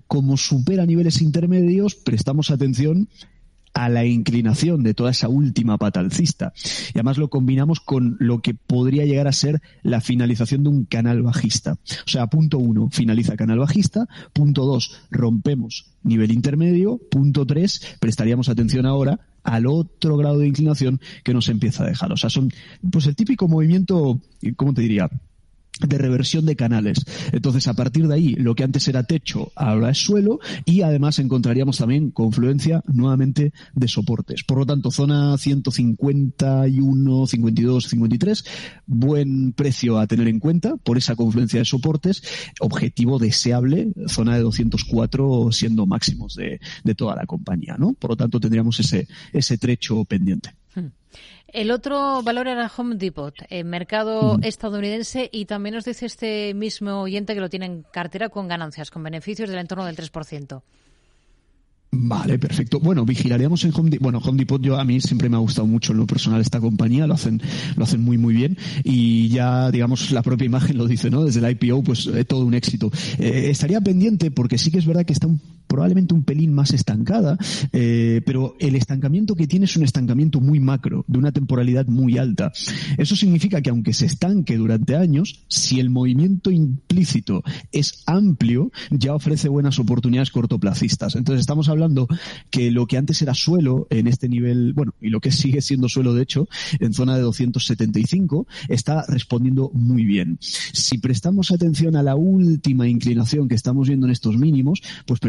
como 0.07 0.37
supera 0.37 0.87
niveles 0.87 1.21
intermedios, 1.21 1.95
prestamos 1.95 2.51
atención 2.51 3.09
a 3.75 3.89
la 3.89 4.05
inclinación 4.05 4.83
de 4.83 4.95
toda 4.95 5.11
esa 5.13 5.29
última 5.29 5.79
pata 5.79 6.01
alcista. 6.01 6.53
Y 6.89 6.99
además 6.99 7.19
lo 7.19 7.29
combinamos 7.29 7.79
con 7.79 8.17
lo 8.19 8.41
que 8.41 8.55
podría 8.55 9.05
llegar 9.05 9.29
a 9.29 9.33
ser 9.33 9.63
la 9.83 10.01
finalización 10.01 10.65
de 10.65 10.71
un 10.71 10.85
canal 10.85 11.23
bajista. 11.23 11.75
O 11.75 12.09
sea, 12.09 12.27
punto 12.27 12.59
uno, 12.59 12.89
finaliza 12.91 13.37
canal 13.37 13.59
bajista. 13.59 14.09
Punto 14.33 14.65
dos, 14.65 15.03
rompemos 15.11 15.93
nivel 16.03 16.33
intermedio. 16.33 16.99
Punto 17.11 17.47
tres, 17.47 17.97
prestaríamos 18.01 18.49
atención 18.49 18.85
ahora 18.87 19.21
al 19.43 19.67
otro 19.67 20.17
grado 20.17 20.39
de 20.39 20.49
inclinación 20.49 21.01
que 21.25 21.35
nos 21.35 21.49
empieza 21.49 21.85
a 21.85 21.87
dejar. 21.87 22.13
O 22.13 22.17
sea, 22.17 22.31
son 22.31 22.53
pues 22.91 23.07
el 23.07 23.17
típico 23.17 23.49
movimiento, 23.49 24.21
¿cómo 24.57 24.75
te 24.75 24.83
diría? 24.83 25.09
De 25.81 25.99
reversión 25.99 26.47
de 26.47 26.57
canales. 26.57 27.05
Entonces, 27.33 27.69
a 27.69 27.75
partir 27.75 28.09
de 28.09 28.15
ahí, 28.15 28.35
lo 28.35 28.55
que 28.55 28.65
antes 28.65 28.89
era 28.89 29.03
techo, 29.05 29.53
ahora 29.55 29.91
es 29.91 29.99
suelo 29.99 30.41
y 30.65 30.83
además 30.83 31.19
encontraríamos 31.19 31.79
también 31.79 32.11
confluencia 32.11 32.83
nuevamente 32.87 33.53
de 33.75 33.89
soportes. 33.89 34.45
Por 34.45 34.59
lo 34.59 34.67
tanto, 34.67 34.91
zona 34.91 35.37
151, 35.37 37.27
52, 37.27 37.85
53, 37.85 38.45
buen 38.87 39.53
precio 39.53 39.99
a 39.99 40.07
tener 40.07 40.29
en 40.29 40.41
cuenta 40.41 40.77
por 40.77 40.99
esa 40.99 41.17
confluencia 41.17 41.61
de 41.61 41.65
soportes. 41.65 42.23
Objetivo 42.61 43.19
deseable, 43.19 43.93
zona 44.07 44.37
de 44.37 44.43
204 44.43 45.53
siendo 45.53 45.87
máximos 45.87 46.35
de, 46.35 46.61
de 46.85 46.95
toda 46.95 47.17
la 47.17 47.27
compañía, 47.27 47.77
¿no? 47.79 47.95
Por 47.95 48.11
lo 48.11 48.17
tanto, 48.17 48.41
tendríamos 48.41 48.81
ese, 48.81 49.07
ese 49.33 49.59
trecho 49.59 50.05
pendiente. 50.05 50.58
Hmm. 50.81 50.93
El 51.49 51.71
otro 51.71 52.23
valor 52.23 52.47
era 52.47 52.71
Home 52.77 52.97
Depot, 52.97 53.35
el 53.49 53.65
mercado 53.65 54.39
estadounidense, 54.43 55.31
y 55.33 55.47
también 55.47 55.75
nos 55.75 55.85
dice 55.85 56.05
este 56.07 56.53
mismo 56.55 57.01
oyente 57.01 57.35
que 57.35 57.41
lo 57.41 57.49
tiene 57.49 57.67
en 57.67 57.85
cartera 57.91 58.29
con 58.29 58.49
ganancias, 58.49 58.91
con 58.91 59.03
beneficios 59.03 59.49
del 59.49 59.59
entorno 59.59 59.87
del 59.87 59.97
3%. 59.97 60.63
Vale, 61.91 62.39
perfecto. 62.39 62.81
Bueno, 62.81 63.07
vigilaríamos 63.07 63.65
en 63.65 63.73
Home 63.75 63.89
Depot. 63.89 64.03
Bueno, 64.03 64.19
Home 64.19 64.37
Depot 64.37 64.61
yo 64.61 64.79
a 64.79 64.85
mí 64.85 65.01
siempre 65.01 65.31
me 65.31 65.37
ha 65.37 65.41
gustado 65.41 65.67
mucho 65.67 65.93
en 65.93 65.99
lo 65.99 66.07
personal 66.07 66.41
esta 66.41 66.61
compañía, 66.61 67.07
lo 67.07 67.15
hacen 67.15 67.41
lo 67.77 67.85
hacen 67.85 68.03
muy 68.03 68.19
muy 68.19 68.35
bien 68.35 68.59
y 68.85 69.29
ya 69.29 69.71
digamos 69.71 70.11
la 70.11 70.23
propia 70.23 70.45
imagen 70.45 70.77
lo 70.77 70.87
dice, 70.87 71.09
¿no? 71.09 71.25
Desde 71.25 71.41
el 71.41 71.51
IPO 71.51 71.83
pues 71.83 72.07
es 72.07 72.27
todo 72.27 72.45
un 72.45 72.53
éxito. 72.53 72.91
Eh, 73.19 73.49
estaría 73.49 73.81
pendiente 73.81 74.31
porque 74.31 74.59
sí 74.59 74.71
que 74.71 74.79
es 74.79 74.87
verdad 74.87 75.07
que 75.07 75.15
está 75.15 75.29
un 75.29 75.41
probablemente 75.69 76.15
un 76.15 76.25
pelín 76.25 76.53
más 76.53 76.73
estancada, 76.73 77.39
eh, 77.73 78.23
pero 78.27 78.57
el 78.59 78.75
estancamiento 78.75 79.37
que 79.37 79.47
tiene 79.47 79.67
es 79.67 79.77
un 79.77 79.85
estancamiento 79.85 80.41
muy 80.41 80.59
macro, 80.59 81.05
de 81.07 81.19
una 81.19 81.33
temporalidad 81.33 81.87
muy 81.87 82.19
alta. 82.19 82.53
Eso 82.97 83.15
significa 83.15 83.61
que 83.61 83.71
aunque 83.71 83.93
se 83.93 84.07
estanque 84.07 84.57
durante 84.57 84.97
años, 84.97 85.45
si 85.49 85.79
el 85.79 85.91
movimiento 85.91 86.51
implícito 86.51 87.43
es 87.71 88.03
amplio, 88.07 88.73
ya 88.91 89.15
ofrece 89.15 89.49
buenas 89.49 89.79
oportunidades 89.79 90.31
cortoplacistas. 90.31 91.15
Entonces 91.15 91.41
estamos 91.41 91.69
hablando 91.69 92.09
que 92.51 92.71
lo 92.71 92.87
que 92.87 92.97
antes 92.97 93.21
era 93.23 93.35
suelo 93.35 93.87
en 93.91 94.07
este 94.07 94.29
nivel, 94.29 94.73
bueno, 94.73 94.95
y 95.01 95.11
lo 95.11 95.21
que 95.21 95.31
sigue 95.31 95.61
siendo 95.61 95.89
suelo 95.89 96.15
de 96.15 96.23
hecho, 96.23 96.49
en 96.81 96.95
zona 96.95 97.17
de 97.17 97.23
275, 97.23 98.47
está 98.69 99.05
respondiendo 99.07 99.71
muy 99.75 100.05
bien. 100.05 100.39
Si 100.41 100.99
prestamos 100.99 101.51
atención 101.51 101.97
a 101.97 102.03
la 102.03 102.17
última 102.17 102.89
inclinación 102.89 103.49
que 103.49 103.55
estamos 103.55 103.89
viendo 103.89 104.07
en 104.07 104.13
estos 104.13 104.37
mínimos, 104.37 104.81
pues 105.07 105.21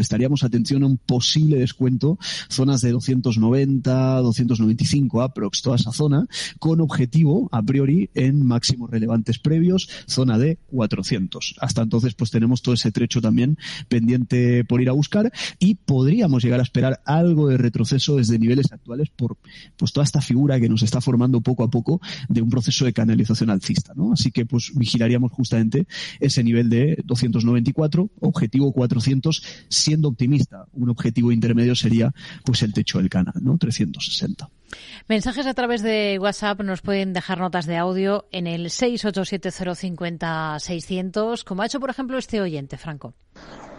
atención 0.44 0.82
a 0.82 0.86
un 0.86 0.96
posible 0.98 1.58
descuento, 1.58 2.18
zonas 2.48 2.80
de 2.80 2.92
290, 2.92 4.20
295 4.20 5.22
aprox, 5.22 5.62
toda 5.62 5.76
esa 5.76 5.92
zona, 5.92 6.26
con 6.58 6.80
objetivo, 6.80 7.48
a 7.52 7.62
priori, 7.62 8.10
en 8.14 8.46
máximos 8.46 8.90
relevantes 8.90 9.38
previos, 9.38 9.88
zona 10.06 10.38
de 10.38 10.58
400. 10.68 11.56
Hasta 11.60 11.82
entonces, 11.82 12.14
pues 12.14 12.30
tenemos 12.30 12.62
todo 12.62 12.74
ese 12.74 12.92
trecho 12.92 13.20
también 13.20 13.58
pendiente 13.88 14.64
por 14.64 14.80
ir 14.80 14.88
a 14.88 14.92
buscar 14.92 15.32
y 15.58 15.74
podríamos 15.74 16.42
llegar 16.42 16.60
a 16.60 16.62
esperar 16.62 17.00
algo 17.04 17.48
de 17.48 17.58
retroceso 17.58 18.16
desde 18.16 18.38
niveles 18.38 18.72
actuales 18.72 19.10
por 19.10 19.36
pues 19.76 19.92
toda 19.92 20.04
esta 20.04 20.20
figura 20.20 20.60
que 20.60 20.68
nos 20.68 20.82
está 20.82 21.00
formando 21.00 21.40
poco 21.40 21.64
a 21.64 21.70
poco 21.70 22.00
de 22.28 22.42
un 22.42 22.50
proceso 22.50 22.84
de 22.84 22.92
canalización 22.92 23.50
alcista, 23.50 23.92
¿no? 23.94 24.12
Así 24.12 24.30
que 24.30 24.46
pues 24.46 24.72
vigilaríamos 24.74 25.32
justamente 25.32 25.86
ese 26.20 26.42
nivel 26.44 26.68
de 26.70 27.02
294, 27.04 28.10
objetivo 28.20 28.72
400, 28.72 29.42
siendo 29.68 30.12
optimista, 30.20 30.66
un 30.74 30.90
objetivo 30.90 31.32
intermedio 31.32 31.74
sería 31.74 32.12
pues 32.44 32.60
el 32.62 32.74
techo 32.74 32.98
del 32.98 33.08
canal, 33.08 33.32
¿no? 33.40 33.56
360. 33.56 34.50
Mensajes 35.08 35.46
a 35.46 35.54
través 35.54 35.82
de 35.82 36.18
WhatsApp 36.20 36.60
nos 36.60 36.82
pueden 36.82 37.14
dejar 37.14 37.38
notas 37.38 37.64
de 37.66 37.78
audio 37.78 38.26
en 38.30 38.46
el 38.46 38.66
687050600, 38.66 41.44
como 41.44 41.62
ha 41.62 41.66
hecho 41.66 41.80
por 41.80 41.88
ejemplo 41.90 42.18
este 42.18 42.42
oyente, 42.42 42.76
Franco. 42.76 43.14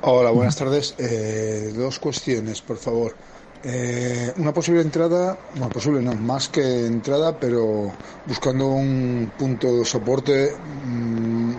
Hola, 0.01 0.31
buenas 0.31 0.55
tardes. 0.55 0.95
Eh, 0.97 1.73
dos 1.75 1.99
cuestiones, 1.99 2.61
por 2.61 2.77
favor. 2.77 3.15
Eh, 3.63 4.33
una 4.37 4.51
posible 4.51 4.81
entrada, 4.81 5.37
bueno, 5.51 5.69
posible 5.69 6.01
no, 6.01 6.15
más 6.15 6.49
que 6.49 6.87
entrada, 6.87 7.39
pero 7.39 7.91
buscando 8.25 8.69
un 8.69 9.31
punto 9.37 9.77
de 9.77 9.85
soporte 9.85 10.55
mm, 10.85 11.53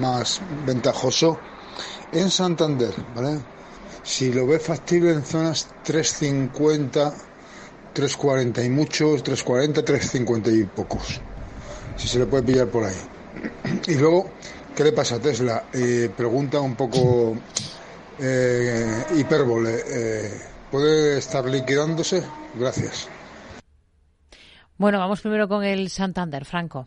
más 0.00 0.40
ventajoso 0.64 1.38
en 2.12 2.30
Santander, 2.30 2.94
¿vale? 3.14 3.38
Si 4.08 4.32
lo 4.32 4.46
ve 4.46 4.58
factible 4.58 5.12
en 5.12 5.22
zonas 5.22 5.68
350, 5.84 7.14
340 7.92 8.64
y 8.64 8.70
muchos, 8.70 9.22
340, 9.22 9.84
350 9.84 10.50
y 10.50 10.64
pocos. 10.64 11.20
Si 11.94 12.08
se 12.08 12.18
le 12.18 12.24
puede 12.24 12.42
pillar 12.42 12.68
por 12.68 12.84
ahí. 12.84 12.96
Y 13.86 13.96
luego, 13.96 14.30
¿qué 14.74 14.84
le 14.84 14.92
pasa 14.92 15.16
a 15.16 15.20
Tesla? 15.20 15.66
Eh, 15.74 16.10
pregunta 16.16 16.58
un 16.58 16.74
poco 16.74 17.36
eh, 18.18 19.04
hipérbole. 19.14 19.76
Eh, 19.86 20.40
¿Puede 20.70 21.18
estar 21.18 21.44
liquidándose? 21.44 22.22
Gracias. 22.58 23.08
Bueno, 24.78 24.98
vamos 24.98 25.20
primero 25.20 25.48
con 25.48 25.64
el 25.64 25.90
Santander, 25.90 26.46
Franco. 26.46 26.86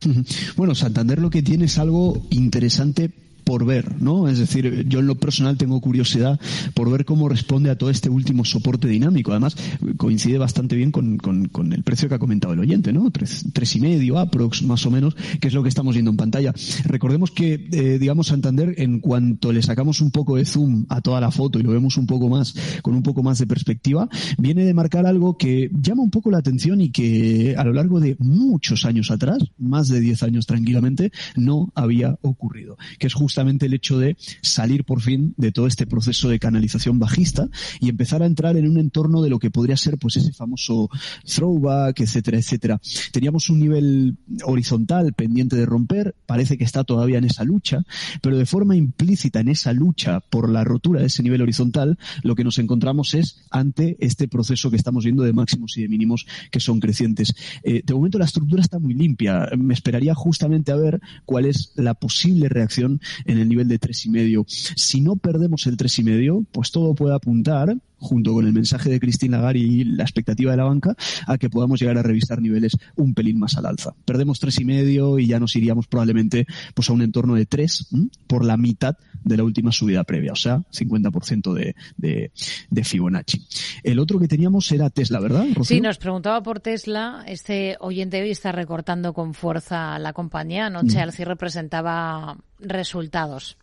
Bueno, 0.56 0.74
Santander 0.74 1.20
lo 1.20 1.30
que 1.30 1.42
tiene 1.42 1.66
es 1.66 1.78
algo 1.78 2.26
interesante 2.30 3.25
por 3.46 3.64
ver, 3.64 4.02
¿no? 4.02 4.26
Es 4.26 4.40
decir, 4.40 4.88
yo 4.88 4.98
en 4.98 5.06
lo 5.06 5.14
personal 5.14 5.56
tengo 5.56 5.80
curiosidad 5.80 6.40
por 6.74 6.90
ver 6.90 7.04
cómo 7.04 7.28
responde 7.28 7.70
a 7.70 7.78
todo 7.78 7.90
este 7.90 8.10
último 8.10 8.44
soporte 8.44 8.88
dinámico. 8.88 9.30
Además, 9.30 9.56
coincide 9.96 10.36
bastante 10.36 10.74
bien 10.74 10.90
con, 10.90 11.16
con, 11.18 11.72
el 11.72 11.84
precio 11.84 12.08
que 12.08 12.16
ha 12.16 12.18
comentado 12.18 12.54
el 12.54 12.58
oyente, 12.58 12.92
¿no? 12.92 13.08
Tres, 13.12 13.44
tres 13.52 13.76
y 13.76 13.80
medio, 13.80 14.18
aprox, 14.18 14.64
más 14.64 14.84
o 14.84 14.90
menos, 14.90 15.14
que 15.40 15.46
es 15.46 15.54
lo 15.54 15.62
que 15.62 15.68
estamos 15.68 15.94
viendo 15.94 16.10
en 16.10 16.16
pantalla. 16.16 16.52
Recordemos 16.86 17.30
que, 17.30 17.68
eh, 17.70 17.98
digamos, 18.00 18.26
Santander, 18.26 18.74
en 18.78 18.98
cuanto 18.98 19.52
le 19.52 19.62
sacamos 19.62 20.00
un 20.00 20.10
poco 20.10 20.34
de 20.34 20.44
zoom 20.44 20.84
a 20.88 21.00
toda 21.00 21.20
la 21.20 21.30
foto 21.30 21.60
y 21.60 21.62
lo 21.62 21.70
vemos 21.70 21.98
un 21.98 22.08
poco 22.08 22.28
más, 22.28 22.52
con 22.82 22.96
un 22.96 23.04
poco 23.04 23.22
más 23.22 23.38
de 23.38 23.46
perspectiva, 23.46 24.08
viene 24.38 24.64
de 24.64 24.74
marcar 24.74 25.06
algo 25.06 25.38
que 25.38 25.70
llama 25.72 26.02
un 26.02 26.10
poco 26.10 26.32
la 26.32 26.38
atención 26.38 26.80
y 26.80 26.90
que 26.90 27.54
a 27.56 27.62
lo 27.62 27.72
largo 27.72 28.00
de 28.00 28.16
muchos 28.18 28.84
años 28.84 29.12
atrás, 29.12 29.38
más 29.56 29.86
de 29.86 30.00
10 30.00 30.24
años 30.24 30.46
tranquilamente, 30.46 31.12
no 31.36 31.70
había 31.76 32.18
ocurrido. 32.22 32.76
Que 32.98 33.06
es 33.06 33.14
justo 33.14 33.35
justamente 33.36 33.66
el 33.66 33.74
hecho 33.74 33.98
de 33.98 34.16
salir 34.40 34.84
por 34.84 35.02
fin 35.02 35.34
de 35.36 35.52
todo 35.52 35.66
este 35.66 35.86
proceso 35.86 36.30
de 36.30 36.38
canalización 36.38 36.98
bajista 36.98 37.50
y 37.80 37.90
empezar 37.90 38.22
a 38.22 38.26
entrar 38.26 38.56
en 38.56 38.66
un 38.66 38.78
entorno 38.78 39.20
de 39.20 39.28
lo 39.28 39.38
que 39.38 39.50
podría 39.50 39.76
ser 39.76 39.98
pues 39.98 40.16
ese 40.16 40.32
famoso 40.32 40.88
throwback, 41.26 42.00
etcétera, 42.00 42.38
etcétera. 42.38 42.80
Teníamos 43.12 43.50
un 43.50 43.60
nivel 43.60 44.16
horizontal 44.42 45.12
pendiente 45.12 45.54
de 45.54 45.66
romper, 45.66 46.14
parece 46.24 46.56
que 46.56 46.64
está 46.64 46.82
todavía 46.82 47.18
en 47.18 47.24
esa 47.24 47.44
lucha, 47.44 47.84
pero 48.22 48.38
de 48.38 48.46
forma 48.46 48.74
implícita 48.74 49.40
en 49.40 49.48
esa 49.48 49.74
lucha 49.74 50.20
por 50.20 50.48
la 50.48 50.64
rotura 50.64 51.00
de 51.00 51.08
ese 51.08 51.22
nivel 51.22 51.42
horizontal, 51.42 51.98
lo 52.22 52.36
que 52.36 52.44
nos 52.44 52.56
encontramos 52.58 53.12
es 53.12 53.44
ante 53.50 53.98
este 54.00 54.28
proceso 54.28 54.70
que 54.70 54.76
estamos 54.76 55.04
viendo 55.04 55.24
de 55.24 55.34
máximos 55.34 55.76
y 55.76 55.82
de 55.82 55.88
mínimos 55.88 56.26
que 56.50 56.60
son 56.60 56.80
crecientes. 56.80 57.34
Eh, 57.62 57.82
de 57.84 57.92
momento 57.92 58.18
la 58.18 58.24
estructura 58.24 58.62
está 58.62 58.78
muy 58.78 58.94
limpia. 58.94 59.50
Me 59.58 59.74
esperaría 59.74 60.14
justamente 60.14 60.72
a 60.72 60.76
ver 60.76 61.02
cuál 61.26 61.44
es 61.44 61.74
la 61.76 61.92
posible 61.92 62.48
reacción 62.48 63.02
en 63.26 63.38
el 63.38 63.48
nivel 63.48 63.68
de 63.68 63.78
tres 63.78 64.06
y 64.06 64.10
medio. 64.10 64.44
Si 64.48 65.00
no 65.00 65.16
perdemos 65.16 65.66
el 65.66 65.76
tres 65.76 65.98
y 65.98 66.04
medio, 66.04 66.44
pues 66.52 66.70
todo 66.70 66.94
puede 66.94 67.14
apuntar 67.14 67.76
junto 67.98 68.32
con 68.32 68.46
el 68.46 68.52
mensaje 68.52 68.90
de 68.90 69.00
Christine 69.00 69.36
Lagarde 69.36 69.58
y 69.58 69.84
la 69.84 70.04
expectativa 70.04 70.50
de 70.50 70.56
la 70.56 70.64
banca, 70.64 70.94
a 71.26 71.38
que 71.38 71.50
podamos 71.50 71.80
llegar 71.80 71.98
a 71.98 72.02
revisar 72.02 72.40
niveles 72.40 72.76
un 72.96 73.14
pelín 73.14 73.38
más 73.38 73.56
al 73.56 73.66
alza. 73.66 73.94
Perdemos 74.04 74.38
tres 74.38 74.60
y 74.60 74.64
medio 74.64 75.18
y 75.18 75.26
ya 75.26 75.40
nos 75.40 75.56
iríamos 75.56 75.86
probablemente 75.86 76.46
pues 76.74 76.90
a 76.90 76.92
un 76.92 77.02
entorno 77.02 77.34
de 77.34 77.46
tres 77.46 77.88
por 78.26 78.44
la 78.44 78.56
mitad 78.56 78.96
de 79.24 79.36
la 79.36 79.44
última 79.44 79.72
subida 79.72 80.04
previa, 80.04 80.32
o 80.32 80.36
sea, 80.36 80.58
50% 80.72 81.52
de, 81.52 81.74
de, 81.96 82.30
de, 82.70 82.84
Fibonacci. 82.84 83.44
El 83.82 83.98
otro 83.98 84.20
que 84.20 84.28
teníamos 84.28 84.70
era 84.70 84.88
Tesla, 84.90 85.18
¿verdad? 85.18 85.46
Sí, 85.62 85.80
nos 85.80 85.98
preguntaba 85.98 86.42
por 86.42 86.60
Tesla. 86.60 87.24
Este 87.26 87.76
oyente 87.80 88.22
hoy 88.22 88.30
está 88.30 88.52
recortando 88.52 89.12
con 89.14 89.34
fuerza 89.34 89.98
la 89.98 90.12
compañía. 90.12 90.66
Anoche 90.66 90.98
mm. 90.98 91.00
al 91.00 91.12
cierre 91.12 91.36
presentaba 91.36 92.38
resultados. 92.60 93.56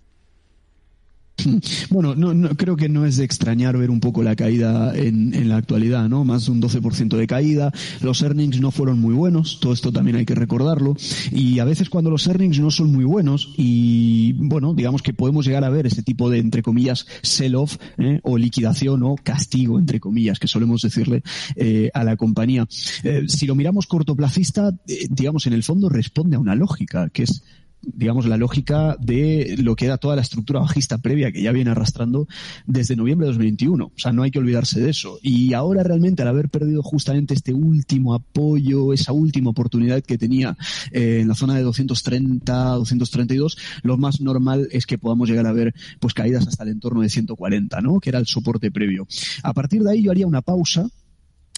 Bueno, 1.89 2.15
no, 2.15 2.49
creo 2.55 2.75
que 2.75 2.89
no 2.89 3.05
es 3.05 3.17
de 3.17 3.25
extrañar 3.25 3.77
ver 3.77 3.89
un 3.89 3.99
poco 3.99 4.23
la 4.23 4.35
caída 4.35 4.95
en, 4.95 5.47
la 5.47 5.57
actualidad, 5.57 6.07
¿no? 6.09 6.23
Más 6.23 6.45
de 6.45 6.51
un 6.51 6.61
12% 6.61 7.17
de 7.17 7.27
caída. 7.27 7.71
Los 8.01 8.21
earnings 8.21 8.59
no 8.61 8.71
fueron 8.71 8.99
muy 8.99 9.13
buenos, 9.13 9.59
todo 9.59 9.73
esto 9.73 9.91
también 9.91 10.17
hay 10.17 10.25
que 10.25 10.35
recordarlo. 10.35 10.95
Y 11.31 11.59
a 11.59 11.65
veces 11.65 11.89
cuando 11.89 12.09
los 12.09 12.25
earnings 12.27 12.59
no 12.59 12.71
son 12.71 12.91
muy 12.91 13.03
buenos 13.03 13.53
y, 13.57 14.33
bueno, 14.33 14.73
digamos 14.73 15.01
que 15.01 15.13
podemos 15.13 15.45
llegar 15.45 15.63
a 15.63 15.69
ver 15.69 15.85
ese 15.85 16.03
tipo 16.03 16.29
de, 16.29 16.39
entre 16.39 16.61
comillas, 16.61 17.05
sell-off 17.21 17.77
¿eh? 17.97 18.19
o 18.23 18.37
liquidación 18.37 19.03
o 19.03 19.15
castigo, 19.21 19.79
entre 19.79 19.99
comillas, 19.99 20.39
que 20.39 20.47
solemos 20.47 20.81
decirle 20.81 21.23
eh, 21.55 21.89
a 21.93 22.03
la 22.03 22.15
compañía. 22.15 22.67
Eh, 23.03 23.23
si 23.27 23.45
lo 23.45 23.55
miramos 23.55 23.87
cortoplacista, 23.87 24.71
digamos, 25.09 25.47
en 25.47 25.53
el 25.53 25.63
fondo 25.63 25.89
responde 25.89 26.35
a 26.35 26.39
una 26.39 26.55
lógica, 26.55 27.09
que 27.09 27.23
es 27.23 27.43
digamos, 27.83 28.25
la 28.25 28.37
lógica 28.37 28.95
de 28.99 29.55
lo 29.59 29.75
que 29.75 29.85
era 29.85 29.97
toda 29.97 30.15
la 30.15 30.21
estructura 30.21 30.59
bajista 30.59 30.97
previa 30.97 31.31
que 31.31 31.41
ya 31.41 31.51
viene 31.51 31.71
arrastrando 31.71 32.27
desde 32.65 32.95
noviembre 32.95 33.25
de 33.25 33.33
2021. 33.33 33.85
O 33.85 33.91
sea, 33.95 34.11
no 34.11 34.23
hay 34.23 34.31
que 34.31 34.39
olvidarse 34.39 34.79
de 34.79 34.89
eso. 34.89 35.19
Y 35.21 35.53
ahora 35.53 35.83
realmente, 35.83 36.21
al 36.21 36.27
haber 36.29 36.49
perdido 36.49 36.81
justamente 36.81 37.33
este 37.33 37.53
último 37.53 38.13
apoyo, 38.13 38.93
esa 38.93 39.13
última 39.13 39.51
oportunidad 39.51 40.01
que 40.01 40.17
tenía 40.17 40.57
eh, 40.91 41.19
en 41.21 41.27
la 41.27 41.35
zona 41.35 41.55
de 41.55 41.63
230, 41.63 42.53
232, 42.53 43.57
lo 43.83 43.97
más 43.97 44.21
normal 44.21 44.67
es 44.71 44.85
que 44.85 44.97
podamos 44.97 45.29
llegar 45.29 45.47
a 45.47 45.53
ver 45.53 45.73
pues 45.99 46.13
caídas 46.13 46.47
hasta 46.47 46.63
el 46.63 46.69
entorno 46.69 47.01
de 47.01 47.09
140, 47.09 47.81
¿no? 47.81 47.99
Que 47.99 48.09
era 48.09 48.19
el 48.19 48.27
soporte 48.27 48.71
previo. 48.71 49.07
A 49.43 49.53
partir 49.53 49.83
de 49.83 49.91
ahí 49.91 50.03
yo 50.03 50.11
haría 50.11 50.27
una 50.27 50.41
pausa 50.41 50.89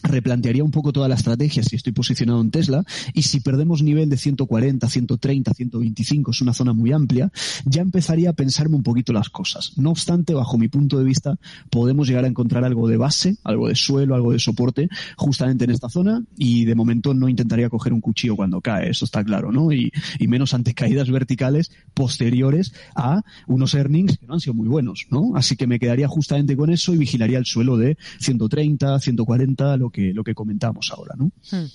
replantearía 0.03 0.63
un 0.63 0.71
poco 0.71 0.93
toda 0.93 1.07
la 1.07 1.15
estrategia 1.15 1.63
si 1.63 1.75
estoy 1.75 1.93
posicionado 1.93 2.41
en 2.41 2.51
Tesla 2.51 2.83
y 3.13 3.23
si 3.23 3.39
perdemos 3.39 3.81
nivel 3.81 4.09
de 4.09 4.17
140, 4.17 4.87
130, 4.87 5.53
125, 5.53 6.31
es 6.31 6.41
una 6.41 6.53
zona 6.53 6.73
muy 6.73 6.91
amplia, 6.91 7.31
ya 7.65 7.81
empezaría 7.81 8.29
a 8.29 8.33
pensarme 8.33 8.75
un 8.75 8.83
poquito 8.83 9.13
las 9.13 9.29
cosas. 9.29 9.73
No 9.77 9.91
obstante, 9.91 10.33
bajo 10.33 10.57
mi 10.57 10.67
punto 10.67 10.97
de 10.97 11.03
vista, 11.03 11.37
podemos 11.69 12.07
llegar 12.07 12.25
a 12.25 12.27
encontrar 12.27 12.63
algo 12.63 12.87
de 12.87 12.97
base, 12.97 13.37
algo 13.43 13.67
de 13.67 13.75
suelo, 13.75 14.15
algo 14.15 14.31
de 14.31 14.39
soporte 14.39 14.89
justamente 15.17 15.65
en 15.65 15.71
esta 15.71 15.89
zona 15.89 16.23
y 16.37 16.65
de 16.65 16.75
momento 16.75 17.13
no 17.13 17.29
intentaría 17.29 17.69
coger 17.69 17.93
un 17.93 18.01
cuchillo 18.01 18.35
cuando 18.35 18.61
cae, 18.61 18.89
eso 18.89 19.05
está 19.05 19.23
claro, 19.23 19.51
¿no? 19.51 19.71
Y, 19.71 19.91
y 20.19 20.27
menos 20.27 20.53
ante 20.53 20.73
caídas 20.73 21.09
verticales 21.09 21.71
posteriores 21.93 22.73
a 22.95 23.21
unos 23.47 23.73
earnings 23.73 24.17
que 24.17 24.27
no 24.27 24.35
han 24.35 24.39
sido 24.39 24.53
muy 24.53 24.67
buenos, 24.67 25.07
¿no? 25.09 25.35
Así 25.35 25.55
que 25.55 25.67
me 25.67 25.79
quedaría 25.79 26.07
justamente 26.07 26.55
con 26.55 26.69
eso 26.69 26.93
y 26.93 26.97
vigilaría 26.97 27.37
el 27.37 27.45
suelo 27.45 27.77
de 27.77 27.97
130, 28.19 28.99
140, 28.99 29.77
lo 29.77 29.89
lo 29.97 30.23
que 30.23 30.35
comentamos 30.35 30.91
ahora, 30.91 31.15
¿no? 31.17 31.31
Hmm. 31.51 31.65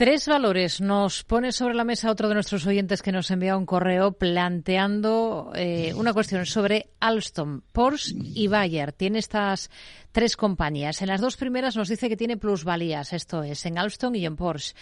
Tres 0.00 0.28
valores. 0.28 0.80
Nos 0.80 1.24
pone 1.24 1.52
sobre 1.52 1.74
la 1.74 1.84
mesa 1.84 2.10
otro 2.10 2.28
de 2.28 2.32
nuestros 2.32 2.66
oyentes 2.66 3.02
que 3.02 3.12
nos 3.12 3.30
envía 3.30 3.54
un 3.54 3.66
correo 3.66 4.12
planteando 4.12 5.52
eh, 5.54 5.92
una 5.94 6.14
cuestión 6.14 6.46
sobre 6.46 6.88
Alstom, 7.00 7.60
Porsche 7.70 8.14
y 8.16 8.48
Bayer. 8.48 8.94
Tiene 8.94 9.18
estas 9.18 9.68
tres 10.10 10.38
compañías. 10.38 11.02
En 11.02 11.08
las 11.08 11.20
dos 11.20 11.36
primeras 11.36 11.76
nos 11.76 11.90
dice 11.90 12.08
que 12.08 12.16
tiene 12.16 12.38
plusvalías, 12.38 13.12
esto 13.12 13.42
es, 13.42 13.66
en 13.66 13.76
Alstom 13.76 14.14
y 14.14 14.24
en 14.24 14.36
Porsche, 14.36 14.74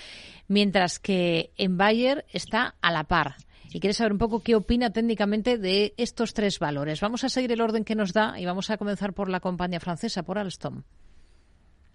mientras 0.46 1.00
que 1.00 1.52
en 1.56 1.76
Bayer 1.76 2.24
está 2.32 2.76
a 2.80 2.92
la 2.92 3.02
par. 3.02 3.38
Y 3.72 3.80
quiere 3.80 3.94
saber 3.94 4.12
un 4.12 4.18
poco 4.18 4.44
qué 4.44 4.54
opina 4.54 4.90
técnicamente 4.90 5.58
de 5.58 5.94
estos 5.96 6.32
tres 6.32 6.60
valores. 6.60 7.00
Vamos 7.00 7.24
a 7.24 7.28
seguir 7.28 7.50
el 7.50 7.60
orden 7.60 7.82
que 7.82 7.96
nos 7.96 8.12
da 8.12 8.38
y 8.38 8.46
vamos 8.46 8.70
a 8.70 8.78
comenzar 8.78 9.14
por 9.14 9.28
la 9.28 9.40
compañía 9.40 9.80
francesa, 9.80 10.22
por 10.22 10.38
Alstom. 10.38 10.84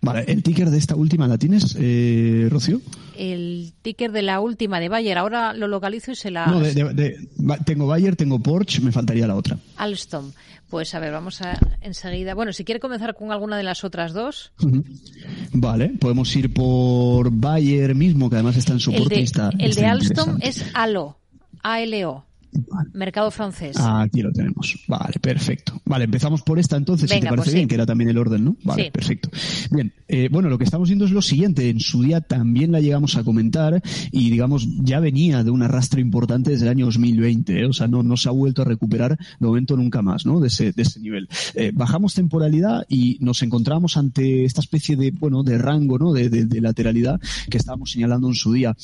Vale, 0.04 0.26
¿el 0.28 0.44
ticker 0.44 0.70
de 0.70 0.78
esta 0.78 0.96
última 0.96 1.30
la 1.30 1.38
tienes, 1.38 1.78
eh, 1.80 2.48
Rocío? 2.52 2.82
El 3.18 3.72
ticker 3.82 4.12
de 4.12 4.22
la 4.22 4.42
última, 4.42 4.82
de 4.82 4.90
Bayer. 4.90 5.18
Ahora 5.18 5.54
lo 5.54 5.70
localizo 5.70 6.12
y 6.12 6.16
se 6.16 6.30
la... 6.30 6.46
No, 6.46 6.62
tengo 7.66 7.88
Bayer, 7.88 8.18
tengo 8.18 8.38
Porsche, 8.40 8.82
me 8.82 8.92
faltaría 8.92 9.26
la 9.28 9.36
otra. 9.36 9.58
Alstom. 9.78 10.34
Pues 10.70 10.94
a 10.94 11.00
ver, 11.00 11.14
vamos 11.14 11.42
a 11.42 11.58
enseguida... 11.80 12.34
Bueno, 12.34 12.52
si 12.52 12.66
quiere 12.66 12.82
comenzar 12.82 13.16
con 13.16 13.32
alguna 13.32 13.56
de 13.56 13.64
las 13.64 13.86
otras 13.86 14.12
dos. 14.12 14.52
Vale, 15.54 15.94
podemos 16.00 16.36
ir 16.36 16.54
por 16.54 17.32
Bayer 17.32 17.96
mismo, 17.96 18.30
que 18.30 18.36
además 18.36 18.58
está 18.58 18.74
en 18.74 18.82
soporte. 18.82 19.22
El 19.22 19.26
de, 19.26 19.66
el 19.66 19.74
de 19.74 19.86
Alstom 19.86 20.40
es 20.42 20.66
ALO, 20.74 21.18
A-L-O. 21.62 22.26
Mercado 22.94 23.32
francés. 23.32 23.78
Aquí 23.80 24.22
lo 24.22 24.32
tenemos. 24.32 24.78
Vale, 24.88 25.20
perfecto. 25.22 25.82
Vale, 25.86 26.06
empezamos 26.06 26.42
por 26.42 26.60
esta 26.60 26.78
entonces, 26.78 27.10
si 27.10 27.20
te 27.20 27.28
parece 27.28 27.44
pues 27.44 27.54
bien, 27.54 27.68
que 27.68 27.76
era 27.76 27.86
también 27.86 28.10
el 28.10 28.18
orden, 28.18 28.46
¿no? 28.46 28.58
Vale, 28.64 28.92
perfecto. 28.92 29.30
Bien, 29.72 29.94
eh, 30.08 30.30
bueno, 30.32 30.50
lo 30.50 30.58
que 30.58 30.64
estamos 30.64 30.90
viendo 30.90 31.06
es 31.06 31.12
lo 31.12 31.22
siguiente. 31.22 31.70
En 31.70 31.80
su 31.80 32.02
día 32.02 32.22
también 32.22 32.72
la 32.72 32.80
llegamos 32.80 33.16
a 33.16 33.24
comentar 33.24 33.82
y, 34.12 34.30
digamos, 34.30 34.68
ya 34.84 35.00
venía 35.00 35.44
de 35.44 35.52
un 35.52 35.64
arrastre 35.64 36.02
importante 36.02 36.52
desde 36.52 36.66
el 36.66 36.72
año 36.72 36.86
2020. 36.86 37.60
¿eh? 37.60 37.66
O 37.66 37.74
sea, 37.74 37.88
no, 37.88 38.04
no 38.04 38.18
se 38.18 38.30
ha 38.30 38.32
vuelto 38.32 38.62
a 38.62 38.66
recuperar 38.66 39.18
de 39.18 39.48
momento 39.48 39.76
nunca 39.78 40.02
más, 40.02 40.26
¿no? 40.26 40.40
De 40.40 40.48
ese, 40.48 40.72
de 40.72 40.82
ese 40.82 41.00
nivel. 41.00 41.28
Eh, 41.56 41.72
bajamos 41.74 42.14
temporalidad 42.14 42.86
y 42.90 43.18
nos 43.22 43.42
encontramos 43.44 43.98
ante 43.98 44.46
esta 44.46 44.62
especie 44.62 44.96
de, 44.96 45.12
bueno, 45.12 45.44
de 45.44 45.58
rango, 45.58 45.98
¿no? 45.98 46.14
De, 46.14 46.30
de, 46.30 46.46
de 46.46 46.62
lateralidad 46.62 47.20
que 47.50 47.58
estábamos 47.58 47.92
señalando 47.92 48.28
en 48.28 48.36
su 48.36 48.54
día 48.54 48.76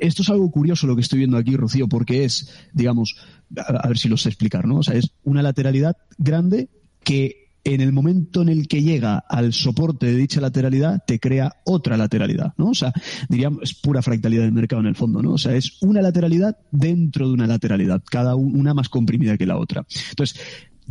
esto 0.00 0.22
es 0.22 0.30
algo 0.30 0.50
curioso 0.50 0.86
lo 0.86 0.94
que 0.94 1.02
estoy 1.02 1.18
viendo 1.18 1.36
aquí, 1.36 1.56
Rocío, 1.56 1.88
porque 1.88 2.24
es, 2.24 2.50
digamos, 2.72 3.16
a, 3.56 3.88
ver 3.88 3.98
si 3.98 4.08
lo 4.08 4.16
sé 4.16 4.28
explicar, 4.28 4.66
¿no? 4.66 4.78
O 4.78 4.82
sea, 4.82 4.94
es 4.94 5.10
una 5.24 5.42
lateralidad 5.42 5.96
grande 6.18 6.68
que 7.02 7.40
en 7.64 7.80
el 7.80 7.92
momento 7.92 8.40
en 8.42 8.48
el 8.48 8.68
que 8.68 8.82
llega 8.82 9.18
al 9.18 9.52
soporte 9.52 10.06
de 10.06 10.16
dicha 10.16 10.40
lateralidad, 10.40 11.02
te 11.06 11.20
crea 11.20 11.56
otra 11.64 11.96
lateralidad, 11.96 12.54
¿no? 12.56 12.70
O 12.70 12.74
sea, 12.74 12.92
diríamos, 13.28 13.62
es 13.62 13.74
pura 13.74 14.00
fractalidad 14.00 14.44
del 14.44 14.52
mercado 14.52 14.80
en 14.80 14.88
el 14.88 14.96
fondo, 14.96 15.22
¿no? 15.22 15.32
O 15.32 15.38
sea, 15.38 15.54
es 15.54 15.76
una 15.82 16.00
lateralidad 16.00 16.56
dentro 16.70 17.28
de 17.28 17.34
una 17.34 17.46
lateralidad, 17.46 18.02
cada 18.10 18.34
una 18.34 18.72
más 18.72 18.88
comprimida 18.88 19.36
que 19.36 19.46
la 19.46 19.58
otra. 19.58 19.84
Entonces, 20.10 20.40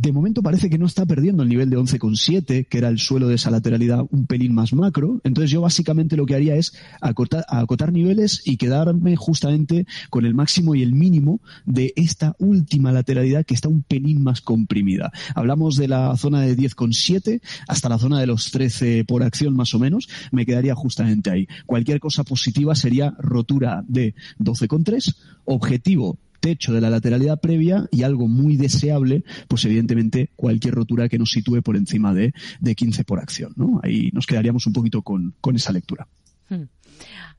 de 0.00 0.12
momento 0.12 0.42
parece 0.42 0.70
que 0.70 0.78
no 0.78 0.86
está 0.86 1.04
perdiendo 1.04 1.42
el 1.42 1.50
nivel 1.50 1.68
de 1.68 1.76
11,7, 1.76 2.66
que 2.66 2.78
era 2.78 2.88
el 2.88 2.98
suelo 2.98 3.28
de 3.28 3.34
esa 3.34 3.50
lateralidad 3.50 4.02
un 4.10 4.24
pelín 4.24 4.54
más 4.54 4.72
macro. 4.72 5.20
Entonces 5.24 5.50
yo 5.50 5.60
básicamente 5.60 6.16
lo 6.16 6.24
que 6.24 6.34
haría 6.34 6.56
es 6.56 6.72
acotar, 7.02 7.44
acotar 7.48 7.92
niveles 7.92 8.40
y 8.46 8.56
quedarme 8.56 9.16
justamente 9.16 9.86
con 10.08 10.24
el 10.24 10.34
máximo 10.34 10.74
y 10.74 10.82
el 10.82 10.94
mínimo 10.94 11.42
de 11.66 11.92
esta 11.96 12.34
última 12.38 12.92
lateralidad 12.92 13.44
que 13.44 13.52
está 13.52 13.68
un 13.68 13.82
pelín 13.82 14.22
más 14.22 14.40
comprimida. 14.40 15.12
Hablamos 15.34 15.76
de 15.76 15.88
la 15.88 16.16
zona 16.16 16.40
de 16.40 16.56
10,7 16.56 17.42
hasta 17.68 17.90
la 17.90 17.98
zona 17.98 18.20
de 18.20 18.26
los 18.26 18.50
13 18.52 19.04
por 19.04 19.22
acción 19.22 19.54
más 19.54 19.74
o 19.74 19.78
menos. 19.78 20.08
Me 20.32 20.46
quedaría 20.46 20.74
justamente 20.74 21.30
ahí. 21.30 21.46
Cualquier 21.66 22.00
cosa 22.00 22.24
positiva 22.24 22.74
sería 22.74 23.14
rotura 23.18 23.84
de 23.86 24.14
12,3, 24.38 25.14
objetivo 25.44 26.18
techo 26.40 26.72
de 26.72 26.80
la 26.80 26.90
lateralidad 26.90 27.40
previa 27.40 27.86
y 27.90 28.02
algo 28.02 28.26
muy 28.28 28.56
deseable, 28.56 29.24
pues 29.48 29.64
evidentemente 29.64 30.30
cualquier 30.36 30.74
rotura 30.74 31.08
que 31.08 31.18
nos 31.18 31.30
sitúe 31.30 31.62
por 31.62 31.76
encima 31.76 32.12
de, 32.14 32.32
de 32.58 32.74
15 32.74 33.04
por 33.04 33.20
acción. 33.20 33.52
¿no? 33.56 33.80
Ahí 33.82 34.10
nos 34.12 34.26
quedaríamos 34.26 34.66
un 34.66 34.72
poquito 34.72 35.02
con, 35.02 35.34
con 35.40 35.56
esa 35.56 35.72
lectura. 35.72 36.08
Hmm. 36.48 36.64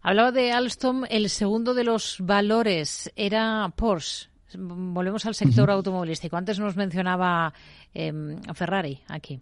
Hablaba 0.01 0.31
de 0.31 0.51
Alstom, 0.51 1.03
el 1.09 1.29
segundo 1.29 1.73
de 1.73 1.83
los 1.83 2.17
valores 2.19 3.11
era 3.15 3.71
Porsche. 3.75 4.29
Volvemos 4.57 5.25
al 5.25 5.35
sector 5.35 5.69
automovilístico. 5.69 6.35
Antes 6.35 6.59
nos 6.59 6.75
mencionaba 6.75 7.53
eh, 7.93 8.11
Ferrari 8.53 8.99
aquí. 9.07 9.39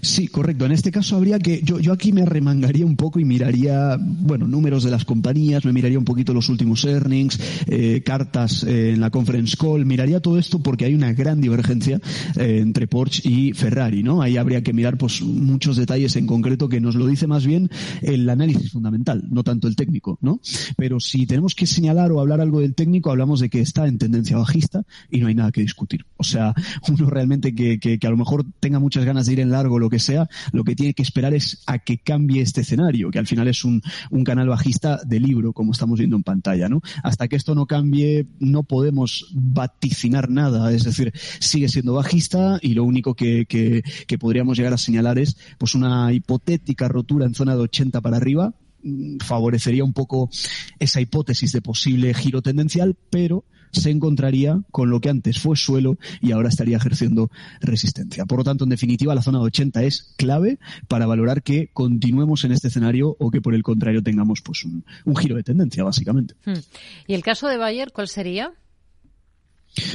Sí, 0.00 0.28
correcto. 0.28 0.66
En 0.66 0.72
este 0.72 0.90
caso 0.90 1.16
habría 1.16 1.38
que, 1.38 1.60
yo, 1.62 1.80
yo 1.80 1.92
aquí 1.92 2.12
me 2.12 2.22
arremangaría 2.22 2.86
un 2.86 2.96
poco 2.96 3.18
y 3.20 3.24
miraría, 3.24 3.96
bueno, 3.98 4.46
números 4.46 4.84
de 4.84 4.90
las 4.90 5.04
compañías, 5.04 5.64
me 5.64 5.72
miraría 5.72 5.98
un 5.98 6.04
poquito 6.04 6.32
los 6.34 6.48
últimos 6.48 6.84
earnings, 6.84 7.38
eh, 7.66 8.02
cartas 8.04 8.64
eh, 8.64 8.92
en 8.92 9.00
la 9.00 9.10
conference 9.10 9.56
call, 9.56 9.86
miraría 9.86 10.20
todo 10.20 10.38
esto 10.38 10.60
porque 10.60 10.84
hay 10.84 10.94
una 10.94 11.12
gran 11.12 11.40
divergencia 11.40 12.00
eh, 12.36 12.58
entre 12.60 12.86
Porsche 12.86 13.28
y 13.28 13.52
Ferrari, 13.54 14.02
¿no? 14.02 14.22
Ahí 14.22 14.36
habría 14.36 14.62
que 14.62 14.72
mirar 14.72 14.98
pues 14.98 15.20
muchos 15.22 15.76
detalles 15.76 16.16
en 16.16 16.26
concreto 16.26 16.68
que 16.68 16.80
nos 16.80 16.94
lo 16.94 17.06
dice 17.06 17.26
más 17.26 17.46
bien 17.46 17.68
el 18.02 18.28
análisis 18.28 18.72
fundamental, 18.72 19.24
no 19.30 19.42
tanto 19.42 19.66
el 19.68 19.76
técnico, 19.76 20.18
¿no? 20.20 20.40
Pero 20.76 21.00
si 21.00 21.26
tenemos 21.26 21.54
que 21.54 21.66
señalar 21.66 22.12
o 22.12 22.20
hablar 22.20 22.40
algo 22.40 22.60
del 22.60 22.74
técnico, 22.74 23.10
hablamos 23.10 23.40
de 23.40 23.48
que 23.48 23.60
está 23.60 23.86
en 23.86 23.98
tendencia 23.98 24.36
bajista 24.36 24.84
y 25.10 25.18
no 25.18 25.28
hay 25.28 25.34
nada 25.34 25.50
que 25.50 25.60
discutir. 25.60 26.04
O 26.16 26.24
sea, 26.24 26.54
uno 26.88 27.10
realmente 27.10 27.54
que, 27.54 27.80
que, 27.80 27.98
que 27.98 28.06
a 28.06 28.10
lo 28.10 28.16
mejor 28.16 28.44
tenga 28.60 28.78
muchas 28.78 29.04
ganas 29.04 29.26
de 29.26 29.32
ir 29.32 29.40
en 29.40 29.47
largo, 29.48 29.78
lo 29.78 29.90
que 29.90 29.98
sea, 29.98 30.28
lo 30.52 30.64
que 30.64 30.74
tiene 30.74 30.94
que 30.94 31.02
esperar 31.02 31.34
es 31.34 31.62
a 31.66 31.78
que 31.78 31.98
cambie 31.98 32.42
este 32.42 32.62
escenario, 32.62 33.10
que 33.10 33.18
al 33.18 33.26
final 33.26 33.48
es 33.48 33.64
un, 33.64 33.82
un 34.10 34.24
canal 34.24 34.48
bajista 34.48 35.00
de 35.04 35.20
libro, 35.20 35.52
como 35.52 35.72
estamos 35.72 35.98
viendo 35.98 36.16
en 36.16 36.22
pantalla, 36.22 36.68
¿no? 36.68 36.80
Hasta 37.02 37.28
que 37.28 37.36
esto 37.36 37.54
no 37.54 37.66
cambie, 37.66 38.26
no 38.38 38.62
podemos 38.62 39.28
vaticinar 39.32 40.30
nada, 40.30 40.72
es 40.72 40.84
decir, 40.84 41.12
sigue 41.40 41.68
siendo 41.68 41.94
bajista 41.94 42.58
y 42.62 42.74
lo 42.74 42.84
único 42.84 43.14
que, 43.14 43.46
que, 43.46 43.82
que 44.06 44.18
podríamos 44.18 44.56
llegar 44.56 44.72
a 44.72 44.78
señalar 44.78 45.18
es 45.18 45.36
pues 45.58 45.74
una 45.74 46.12
hipotética 46.12 46.88
rotura 46.88 47.26
en 47.26 47.34
zona 47.34 47.54
de 47.54 47.62
80 47.62 48.00
para 48.00 48.16
arriba, 48.16 48.54
mm, 48.82 49.18
favorecería 49.18 49.84
un 49.84 49.92
poco 49.92 50.30
esa 50.78 51.00
hipótesis 51.00 51.52
de 51.52 51.62
posible 51.62 52.14
giro 52.14 52.42
tendencial, 52.42 52.96
pero 53.10 53.44
se 53.72 53.90
encontraría 53.90 54.62
con 54.70 54.90
lo 54.90 55.00
que 55.00 55.10
antes 55.10 55.38
fue 55.40 55.56
suelo 55.56 55.98
y 56.20 56.32
ahora 56.32 56.48
estaría 56.48 56.76
ejerciendo 56.76 57.30
resistencia. 57.60 58.26
Por 58.26 58.38
lo 58.38 58.44
tanto, 58.44 58.64
en 58.64 58.70
definitiva, 58.70 59.14
la 59.14 59.22
zona 59.22 59.38
de 59.38 59.44
80 59.44 59.82
es 59.82 60.14
clave 60.16 60.58
para 60.88 61.06
valorar 61.06 61.42
que 61.42 61.70
continuemos 61.72 62.44
en 62.44 62.52
este 62.52 62.68
escenario 62.68 63.16
o 63.18 63.30
que 63.30 63.40
por 63.40 63.54
el 63.54 63.62
contrario 63.62 64.02
tengamos 64.02 64.40
pues 64.42 64.64
un, 64.64 64.84
un 65.04 65.16
giro 65.16 65.36
de 65.36 65.42
tendencia, 65.42 65.84
básicamente. 65.84 66.34
Hmm. 66.44 66.60
¿Y 67.06 67.14
el 67.14 67.22
caso 67.22 67.48
de 67.48 67.56
Bayer 67.56 67.92
cuál 67.92 68.08
sería? 68.08 68.52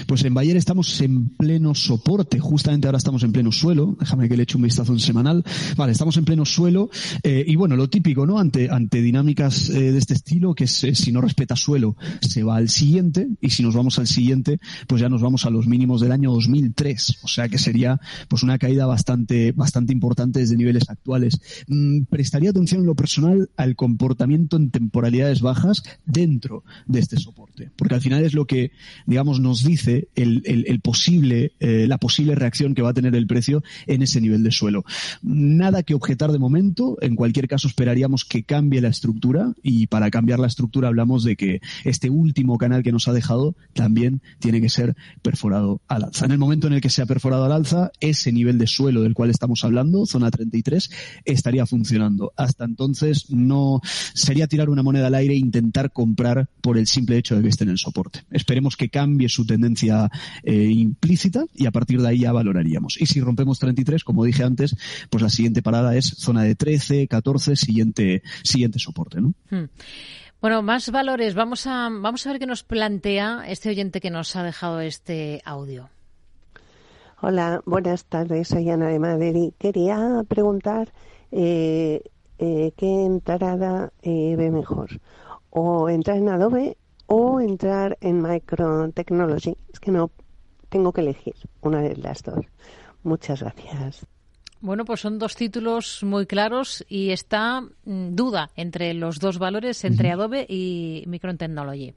Pues 0.07 0.23
en 0.23 0.33
Bayer 0.33 0.57
estamos 0.57 1.01
en 1.01 1.29
pleno 1.29 1.75
soporte, 1.75 2.39
justamente 2.39 2.87
ahora 2.87 2.97
estamos 2.97 3.23
en 3.23 3.31
pleno 3.31 3.51
suelo, 3.51 3.97
déjame 3.99 4.29
que 4.29 4.37
le 4.37 4.43
eche 4.43 4.57
un 4.57 4.63
vistazo 4.63 4.93
en 4.93 4.99
semanal, 4.99 5.43
vale, 5.75 5.91
estamos 5.91 6.15
en 6.17 6.25
pleno 6.25 6.45
suelo 6.45 6.89
eh, 7.23 7.43
y 7.45 7.55
bueno, 7.55 7.75
lo 7.75 7.89
típico, 7.89 8.25
¿no? 8.25 8.39
Ante, 8.39 8.69
dinámicas 9.01 9.69
eh, 9.69 9.91
de 9.91 9.97
este 9.97 10.13
estilo, 10.13 10.53
que 10.55 10.65
eh, 10.65 10.67
si 10.67 11.11
no 11.11 11.21
respeta 11.21 11.55
suelo, 11.55 11.95
se 12.21 12.43
va 12.43 12.57
al 12.57 12.69
siguiente 12.69 13.27
y 13.41 13.49
si 13.49 13.63
nos 13.63 13.75
vamos 13.75 13.99
al 13.99 14.07
siguiente, 14.07 14.59
pues 14.87 15.01
ya 15.01 15.09
nos 15.09 15.21
vamos 15.21 15.45
a 15.45 15.49
los 15.49 15.67
mínimos 15.67 16.01
del 16.01 16.11
año 16.11 16.31
2003, 16.31 17.19
o 17.23 17.27
sea 17.27 17.49
que 17.49 17.57
sería 17.57 17.99
pues 18.27 18.43
una 18.43 18.57
caída 18.57 18.85
bastante, 18.85 19.51
bastante 19.51 19.93
importante 19.93 20.39
desde 20.39 20.55
niveles 20.55 20.89
actuales. 20.89 21.39
Mm, 21.67 22.03
prestaría 22.03 22.51
atención 22.51 22.81
en 22.81 22.87
lo 22.87 22.95
personal 22.95 23.49
al 23.57 23.75
comportamiento 23.75 24.57
en 24.57 24.69
temporalidades 24.69 25.41
bajas 25.41 25.83
dentro 26.05 26.63
de 26.85 26.99
este 26.99 27.17
soporte, 27.17 27.71
porque 27.75 27.95
al 27.95 28.01
final 28.01 28.23
es 28.23 28.33
lo 28.33 28.45
que, 28.45 28.71
digamos, 29.05 29.39
nos 29.39 29.62
dice 29.63 30.07
el, 30.15 30.79
posible, 30.81 31.53
eh, 31.59 31.85
la 31.87 31.97
posible 31.97 32.35
reacción 32.35 32.75
que 32.75 32.81
va 32.81 32.89
a 32.89 32.93
tener 32.93 33.15
el 33.15 33.27
precio 33.27 33.63
en 33.87 34.01
ese 34.01 34.21
nivel 34.21 34.43
de 34.43 34.51
suelo. 34.51 34.85
Nada 35.21 35.83
que 35.83 35.93
objetar 35.93 36.31
de 36.31 36.39
momento. 36.39 36.97
En 37.01 37.15
cualquier 37.15 37.47
caso, 37.47 37.67
esperaríamos 37.67 38.25
que 38.25 38.43
cambie 38.43 38.81
la 38.81 38.89
estructura 38.89 39.53
y 39.61 39.87
para 39.87 40.09
cambiar 40.11 40.39
la 40.39 40.47
estructura 40.47 40.87
hablamos 40.87 41.23
de 41.23 41.35
que 41.35 41.61
este 41.83 42.09
último 42.09 42.57
canal 42.57 42.83
que 42.83 42.91
nos 42.91 43.07
ha 43.07 43.13
dejado 43.13 43.55
también 43.73 44.21
tiene 44.39 44.61
que 44.61 44.69
ser 44.69 44.95
perforado 45.21 45.81
al 45.87 46.05
alza. 46.05 46.25
En 46.25 46.31
el 46.31 46.37
momento 46.37 46.67
en 46.67 46.73
el 46.73 46.81
que 46.81 46.89
sea 46.89 47.05
perforado 47.05 47.45
al 47.45 47.51
alza, 47.51 47.91
ese 47.99 48.31
nivel 48.31 48.57
de 48.57 48.67
suelo 48.67 49.01
del 49.01 49.13
cual 49.13 49.29
estamos 49.29 49.63
hablando, 49.63 50.05
zona 50.05 50.31
33, 50.31 50.91
estaría 51.25 51.65
funcionando. 51.65 52.33
Hasta 52.37 52.65
entonces 52.65 53.29
no 53.29 53.81
sería 54.13 54.47
tirar 54.47 54.69
una 54.69 54.83
moneda 54.83 55.07
al 55.07 55.15
aire 55.15 55.33
e 55.33 55.37
intentar 55.37 55.91
comprar 55.91 56.49
por 56.61 56.77
el 56.77 56.87
simple 56.87 57.17
hecho 57.17 57.35
de 57.35 57.43
que 57.43 57.49
esté 57.49 57.63
en 57.63 57.71
el 57.71 57.77
soporte. 57.77 58.23
Esperemos 58.31 58.77
que 58.77 58.89
cambie 58.89 59.29
su 59.29 59.45
tendencia 59.53 60.09
eh, 60.43 60.69
implícita 60.71 61.45
y 61.53 61.65
a 61.65 61.71
partir 61.71 62.01
de 62.01 62.09
ahí 62.09 62.19
ya 62.19 62.31
valoraríamos. 62.31 62.99
Y 62.99 63.05
si 63.05 63.21
rompemos 63.21 63.59
33, 63.59 64.03
como 64.03 64.25
dije 64.25 64.43
antes, 64.43 64.75
pues 65.09 65.21
la 65.21 65.29
siguiente 65.29 65.61
parada 65.61 65.95
es 65.95 66.05
zona 66.17 66.43
de 66.43 66.55
13, 66.55 67.07
14, 67.07 67.55
siguiente, 67.55 68.23
siguiente 68.43 68.79
soporte, 68.79 69.21
¿no? 69.21 69.33
Hmm. 69.49 69.69
Bueno, 70.41 70.61
más 70.61 70.91
valores. 70.91 71.35
Vamos 71.35 71.67
a, 71.67 71.87
vamos 71.89 72.27
a 72.27 72.31
ver 72.31 72.39
qué 72.39 72.45
nos 72.45 72.63
plantea 72.63 73.45
este 73.47 73.69
oyente 73.69 74.01
que 74.01 74.09
nos 74.09 74.35
ha 74.35 74.43
dejado 74.43 74.81
este 74.81 75.41
audio. 75.45 75.89
Hola, 77.21 77.61
buenas 77.65 78.03
tardes. 78.03 78.49
Soy 78.49 78.69
Ana 78.69 78.89
de 78.89 78.99
Madrid. 78.99 79.53
Quería 79.57 80.25
preguntar 80.27 80.91
eh, 81.31 82.01
eh, 82.37 82.73
qué 82.75 83.05
entrada 83.05 83.93
eh, 84.01 84.35
ve 84.37 84.51
mejor. 84.51 84.99
O 85.49 85.87
entrar 85.87 86.17
en 86.17 86.27
Adobe 86.27 86.75
o 87.07 87.39
entrar 87.39 87.97
en 88.01 88.21
Micron 88.21 88.91
Technology. 88.93 89.55
Es 89.71 89.79
que 89.79 89.91
no 89.91 90.11
tengo 90.69 90.91
que 90.91 91.01
elegir 91.01 91.35
una 91.61 91.81
de 91.81 91.95
las 91.95 92.23
dos. 92.23 92.45
Muchas 93.03 93.41
gracias. 93.41 94.05
Bueno, 94.61 94.85
pues 94.85 95.01
son 95.01 95.19
dos 95.19 95.35
títulos 95.35 96.03
muy 96.03 96.25
claros 96.25 96.85
y 96.87 97.11
está 97.11 97.61
mm, 97.61 98.15
duda 98.15 98.49
entre 98.55 98.93
los 98.93 99.19
dos 99.19 99.37
valores, 99.37 99.83
entre 99.83 100.11
Adobe 100.11 100.45
y 100.47 101.03
Micron 101.05 101.37
Technology. 101.37 101.93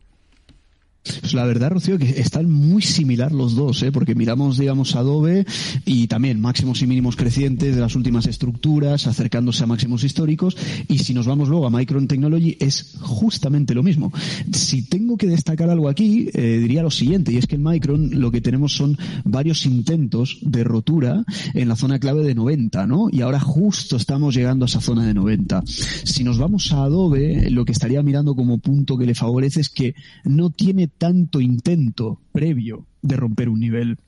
Pues 1.20 1.34
la 1.34 1.44
verdad, 1.44 1.70
Rocío, 1.70 1.98
que 1.98 2.20
están 2.20 2.50
muy 2.50 2.82
similar 2.82 3.32
los 3.32 3.54
dos, 3.54 3.82
¿eh? 3.82 3.92
porque 3.92 4.14
miramos, 4.14 4.58
digamos, 4.58 4.94
Adobe 4.96 5.46
y 5.84 6.06
también 6.06 6.40
máximos 6.40 6.82
y 6.82 6.86
mínimos 6.86 7.16
crecientes 7.16 7.74
de 7.74 7.80
las 7.80 7.96
últimas 7.96 8.26
estructuras, 8.26 9.06
acercándose 9.06 9.64
a 9.64 9.66
máximos 9.66 10.04
históricos, 10.04 10.56
y 10.88 10.98
si 10.98 11.14
nos 11.14 11.26
vamos 11.26 11.48
luego 11.48 11.66
a 11.66 11.70
Micron 11.70 12.08
Technology, 12.08 12.56
es 12.60 12.94
justamente 13.00 13.74
lo 13.74 13.82
mismo. 13.82 14.12
Si 14.52 14.82
tengo 14.82 15.16
que 15.16 15.26
destacar 15.26 15.70
algo 15.70 15.88
aquí, 15.88 16.28
eh, 16.32 16.58
diría 16.60 16.82
lo 16.82 16.90
siguiente, 16.90 17.32
y 17.32 17.38
es 17.38 17.46
que 17.46 17.56
en 17.56 17.62
Micron 17.62 18.20
lo 18.20 18.30
que 18.30 18.40
tenemos 18.40 18.74
son 18.74 18.98
varios 19.24 19.66
intentos 19.66 20.38
de 20.42 20.64
rotura 20.64 21.24
en 21.54 21.68
la 21.68 21.76
zona 21.76 21.98
clave 21.98 22.24
de 22.24 22.34
90, 22.34 22.86
¿no? 22.86 23.08
Y 23.10 23.20
ahora 23.20 23.40
justo 23.40 23.96
estamos 23.96 24.34
llegando 24.34 24.64
a 24.64 24.66
esa 24.66 24.80
zona 24.80 25.06
de 25.06 25.14
90. 25.14 25.62
Si 25.66 26.24
nos 26.24 26.38
vamos 26.38 26.72
a 26.72 26.82
Adobe, 26.82 27.50
lo 27.50 27.64
que 27.64 27.72
estaría 27.72 28.02
mirando 28.02 28.34
como 28.34 28.58
punto 28.58 28.96
que 28.96 29.06
le 29.06 29.14
favorece 29.14 29.60
es 29.60 29.68
que 29.68 29.94
no 30.24 30.50
tiene 30.50 30.88
tanto 30.98 31.40
intento 31.40 32.20
previo 32.32 32.86
de 33.02 33.16
romper 33.16 33.48
un 33.48 33.60
nivel. 33.60 33.98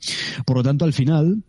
Por 0.44 0.56
lo 0.58 0.62
tanto, 0.62 0.84
al 0.84 0.92
final, 0.92 1.42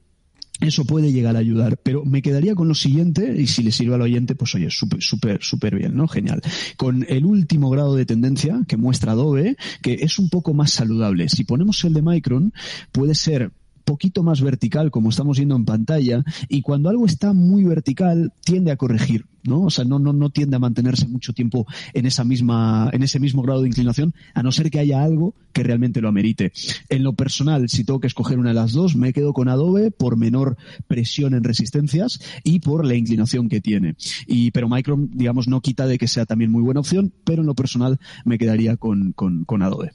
eso 0.61 0.85
puede 0.85 1.13
llegar 1.13 1.35
a 1.35 1.39
ayudar, 1.39 1.77
pero 1.81 2.03
me 2.03 2.21
quedaría 2.21 2.53
con 2.53 2.67
lo 2.67 2.75
siguiente, 2.75 3.33
y 3.39 3.47
si 3.47 3.63
le 3.63 3.71
sirve 3.71 3.95
al 3.95 4.01
oyente, 4.01 4.35
pues 4.35 4.53
oye, 4.55 4.69
súper, 4.69 5.01
súper, 5.01 5.41
súper 5.41 5.75
bien, 5.75 5.95
¿no? 5.95 6.07
Genial. 6.07 6.41
Con 6.75 7.05
el 7.07 7.25
último 7.25 7.69
grado 7.69 7.95
de 7.95 8.05
tendencia 8.05 8.61
que 8.67 8.77
muestra 8.77 9.13
Adobe, 9.13 9.55
que 9.81 9.93
es 10.01 10.19
un 10.19 10.29
poco 10.29 10.53
más 10.53 10.71
saludable. 10.71 11.29
Si 11.29 11.45
ponemos 11.45 11.83
el 11.85 11.93
de 11.93 12.01
Micron, 12.01 12.53
puede 12.91 13.15
ser 13.15 13.51
poquito 13.89 14.21
más 14.21 14.39
vertical, 14.41 14.91
como 14.91 15.09
estamos 15.09 15.37
viendo 15.37 15.55
en 15.55 15.65
pantalla, 15.65 16.23
y 16.47 16.61
cuando 16.61 16.89
algo 16.89 17.07
está 17.07 17.33
muy 17.33 17.63
vertical, 17.63 18.31
tiende 18.45 18.71
a 18.71 18.77
corregir. 18.77 19.25
¿no? 19.43 19.63
O 19.63 19.69
sea, 19.69 19.85
no, 19.85 19.99
no, 19.99 20.13
no 20.13 20.29
tiende 20.29 20.57
a 20.57 20.59
mantenerse 20.59 21.07
mucho 21.07 21.33
tiempo 21.33 21.65
en 21.93 22.05
esa 22.05 22.23
misma, 22.23 22.89
en 22.93 23.03
ese 23.03 23.19
mismo 23.19 23.41
grado 23.41 23.61
de 23.61 23.67
inclinación, 23.67 24.13
a 24.33 24.43
no 24.43 24.51
ser 24.51 24.69
que 24.69 24.79
haya 24.79 25.03
algo 25.03 25.33
que 25.53 25.63
realmente 25.63 26.01
lo 26.01 26.09
amerite. 26.09 26.51
En 26.89 27.03
lo 27.03 27.13
personal, 27.13 27.69
si 27.69 27.83
tengo 27.83 27.99
que 27.99 28.07
escoger 28.07 28.37
una 28.37 28.49
de 28.49 28.55
las 28.55 28.73
dos, 28.73 28.95
me 28.95 29.13
quedo 29.13 29.33
con 29.33 29.49
Adobe 29.49 29.91
por 29.91 30.17
menor 30.17 30.57
presión 30.87 31.33
en 31.33 31.43
resistencias 31.43 32.19
y 32.43 32.59
por 32.59 32.85
la 32.85 32.95
inclinación 32.95 33.49
que 33.49 33.61
tiene. 33.61 33.95
Y, 34.27 34.51
pero 34.51 34.69
Micron, 34.69 35.09
digamos, 35.13 35.47
no 35.47 35.61
quita 35.61 35.87
de 35.87 35.97
que 35.97 36.07
sea 36.07 36.25
también 36.25 36.51
muy 36.51 36.61
buena 36.61 36.81
opción, 36.81 37.11
pero 37.23 37.41
en 37.41 37.47
lo 37.47 37.55
personal 37.55 37.99
me 38.25 38.37
quedaría 38.37 38.77
con, 38.77 39.13
con, 39.13 39.45
con 39.45 39.63
Adobe. 39.63 39.91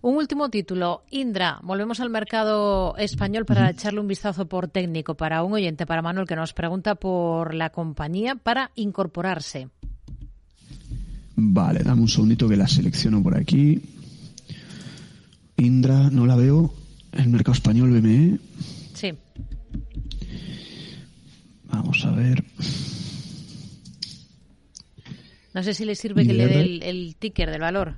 Un 0.00 0.16
último 0.16 0.50
título. 0.50 1.04
Indra, 1.10 1.60
volvemos 1.62 2.00
al 2.00 2.10
mercado 2.10 2.96
español 2.96 3.33
para 3.42 3.62
uh 3.62 3.64
-huh. 3.66 3.72
echarle 3.72 4.00
un 4.00 4.06
vistazo 4.06 4.46
por 4.46 4.68
técnico 4.68 5.16
para 5.16 5.42
un 5.42 5.52
oyente, 5.52 5.84
para 5.84 6.00
Manuel, 6.00 6.26
que 6.26 6.36
nos 6.36 6.52
pregunta 6.52 6.94
por 6.94 7.54
la 7.54 7.70
compañía 7.70 8.36
para 8.36 8.70
incorporarse. 8.76 9.68
Vale, 11.36 11.80
dame 11.82 12.02
un 12.02 12.08
segundito 12.08 12.48
que 12.48 12.56
la 12.56 12.68
selecciono 12.68 13.20
por 13.20 13.36
aquí. 13.36 13.80
Indra, 15.56 16.10
no 16.10 16.26
la 16.26 16.36
veo. 16.36 16.72
El 17.12 17.28
mercado 17.28 17.54
español 17.54 17.90
BME. 17.90 18.38
Sí. 18.94 19.12
Vamos 21.64 22.04
a 22.04 22.12
ver. 22.12 22.44
No 25.54 25.62
sé 25.62 25.74
si 25.74 25.84
le 25.84 25.94
sirve 25.94 26.26
que 26.26 26.34
le 26.34 26.46
dé 26.46 26.60
el, 26.60 26.82
el 26.82 27.16
ticker 27.16 27.50
del 27.50 27.60
valor. 27.60 27.96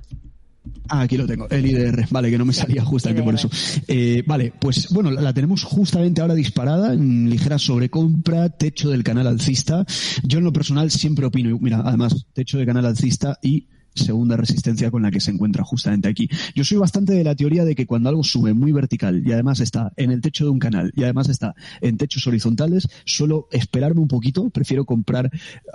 Ah, 0.89 1.01
aquí 1.01 1.17
lo 1.17 1.27
tengo, 1.27 1.47
el 1.49 1.65
IDR, 1.65 2.07
vale, 2.09 2.29
que 2.29 2.37
no 2.37 2.45
me 2.45 2.53
salía 2.53 2.83
justamente 2.83 3.23
por 3.23 3.35
eso. 3.35 3.49
Eh, 3.87 4.23
vale, 4.25 4.53
pues 4.59 4.89
bueno, 4.89 5.11
la, 5.11 5.21
la, 5.21 5.33
tenemos 5.33 5.63
justamente 5.63 6.21
ahora 6.21 6.35
disparada 6.35 6.93
en 6.93 7.29
ligera 7.29 7.59
sobrecompra, 7.59 8.49
techo 8.49 8.89
del 8.89 9.03
canal 9.03 9.27
alcista. 9.27 9.85
Yo 10.23 10.39
en 10.39 10.45
lo 10.45 10.53
personal 10.53 10.91
siempre 10.91 11.25
opino, 11.25 11.57
mira, 11.59 11.81
además, 11.85 12.25
techo 12.33 12.57
del 12.57 12.67
canal 12.67 12.85
alcista 12.85 13.37
y 13.41 13.67
segunda 13.97 14.37
resistencia 14.37 14.91
con 14.91 15.01
la 15.01 15.11
que 15.11 15.19
se 15.19 15.31
encuentra 15.31 15.63
justamente 15.63 16.07
aquí. 16.07 16.29
Yo 16.55 16.63
soy 16.63 16.77
bastante 16.77 17.13
de 17.13 17.23
la 17.23 17.35
teoría 17.35 17.65
de 17.65 17.75
que 17.75 17.85
cuando 17.85 18.09
algo 18.09 18.23
sube 18.23 18.53
muy 18.53 18.71
vertical 18.71 19.23
y 19.25 19.31
además 19.31 19.59
está 19.59 19.91
en 19.95 20.11
el 20.11 20.21
techo 20.21 20.45
de 20.45 20.51
un 20.51 20.59
canal 20.59 20.91
y 20.95 21.03
además 21.03 21.29
está 21.29 21.55
en 21.81 21.97
techos 21.97 22.27
horizontales, 22.27 22.87
suelo 23.05 23.47
esperarme 23.51 24.01
un 24.01 24.07
poquito, 24.07 24.49
prefiero 24.49 24.85
comprar 24.85 25.31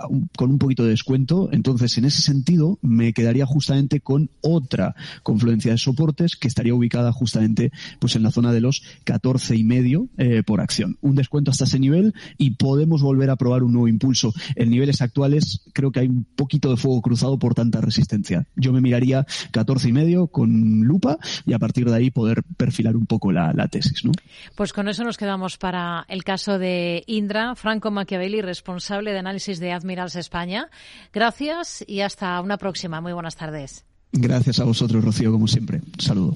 un, 0.09 0.29
con 0.35 0.51
un 0.51 0.57
poquito 0.57 0.83
de 0.83 0.91
descuento. 0.91 1.49
Entonces, 1.51 1.97
en 1.97 2.05
ese 2.05 2.21
sentido, 2.21 2.79
me 2.81 3.13
quedaría 3.13 3.45
justamente 3.45 3.99
con 3.99 4.29
otra 4.41 4.95
confluencia 5.23 5.71
de 5.71 5.77
soportes 5.77 6.35
que 6.35 6.47
estaría 6.47 6.73
ubicada 6.73 7.11
justamente 7.11 7.71
pues 7.99 8.15
en 8.15 8.23
la 8.23 8.31
zona 8.31 8.51
de 8.51 8.61
los 8.61 8.83
14 9.03 9.55
y 9.55 9.63
medio 9.63 10.09
eh, 10.17 10.43
por 10.43 10.61
acción. 10.61 10.97
Un 11.01 11.15
descuento 11.15 11.51
hasta 11.51 11.65
ese 11.65 11.79
nivel 11.79 12.13
y 12.37 12.51
podemos 12.51 13.01
volver 13.01 13.29
a 13.29 13.35
probar 13.35 13.63
un 13.63 13.73
nuevo 13.73 13.87
impulso. 13.87 14.33
En 14.55 14.69
niveles 14.69 15.01
actuales 15.01 15.61
creo 15.73 15.91
que 15.91 16.01
hay 16.01 16.07
un 16.07 16.25
poquito 16.35 16.69
de 16.69 16.77
fuego 16.77 17.01
cruzado 17.01 17.37
por 17.39 17.53
tanta 17.53 17.81
resistencia 17.81 18.12
resistencia. 18.13 18.45
Yo 18.55 18.71
me 18.71 18.81
miraría 18.81 19.25
14 19.51 19.89
y 19.89 19.91
medio 19.91 20.27
con 20.27 20.81
lupa 20.81 21.17
y 21.45 21.53
a 21.53 21.59
partir 21.59 21.89
de 21.89 21.95
ahí 21.95 22.11
poder 22.11 22.43
perfilar 22.57 22.95
un 22.95 23.05
poco 23.05 23.31
la, 23.31 23.53
tesis. 23.67 24.05
¿no? 24.05 24.11
Pues 24.55 24.73
con 24.73 24.87
eso 24.87 25.03
nos 25.03 25.17
quedamos 25.17 25.57
para 25.57 26.05
el 26.07 26.23
caso 26.23 26.59
de 26.59 27.03
Indra, 27.07 27.55
Franco 27.55 27.91
Machiavelli, 27.91 28.41
responsable 28.41 29.11
de 29.11 29.19
análisis 29.19 29.59
de 29.59 29.71
Admirals 29.71 30.15
España. 30.15 30.69
Gracias 31.11 31.83
y 31.87 32.01
hasta 32.01 32.39
una 32.41 32.57
próxima. 32.57 33.01
Muy 33.01 33.13
buenas 33.13 33.35
tardes. 33.35 33.85
Gracias 34.11 34.59
a 34.59 34.63
vosotros, 34.63 35.03
Rocío, 35.03 35.31
como 35.31 35.47
siempre. 35.47 35.81
saludo. 35.97 36.31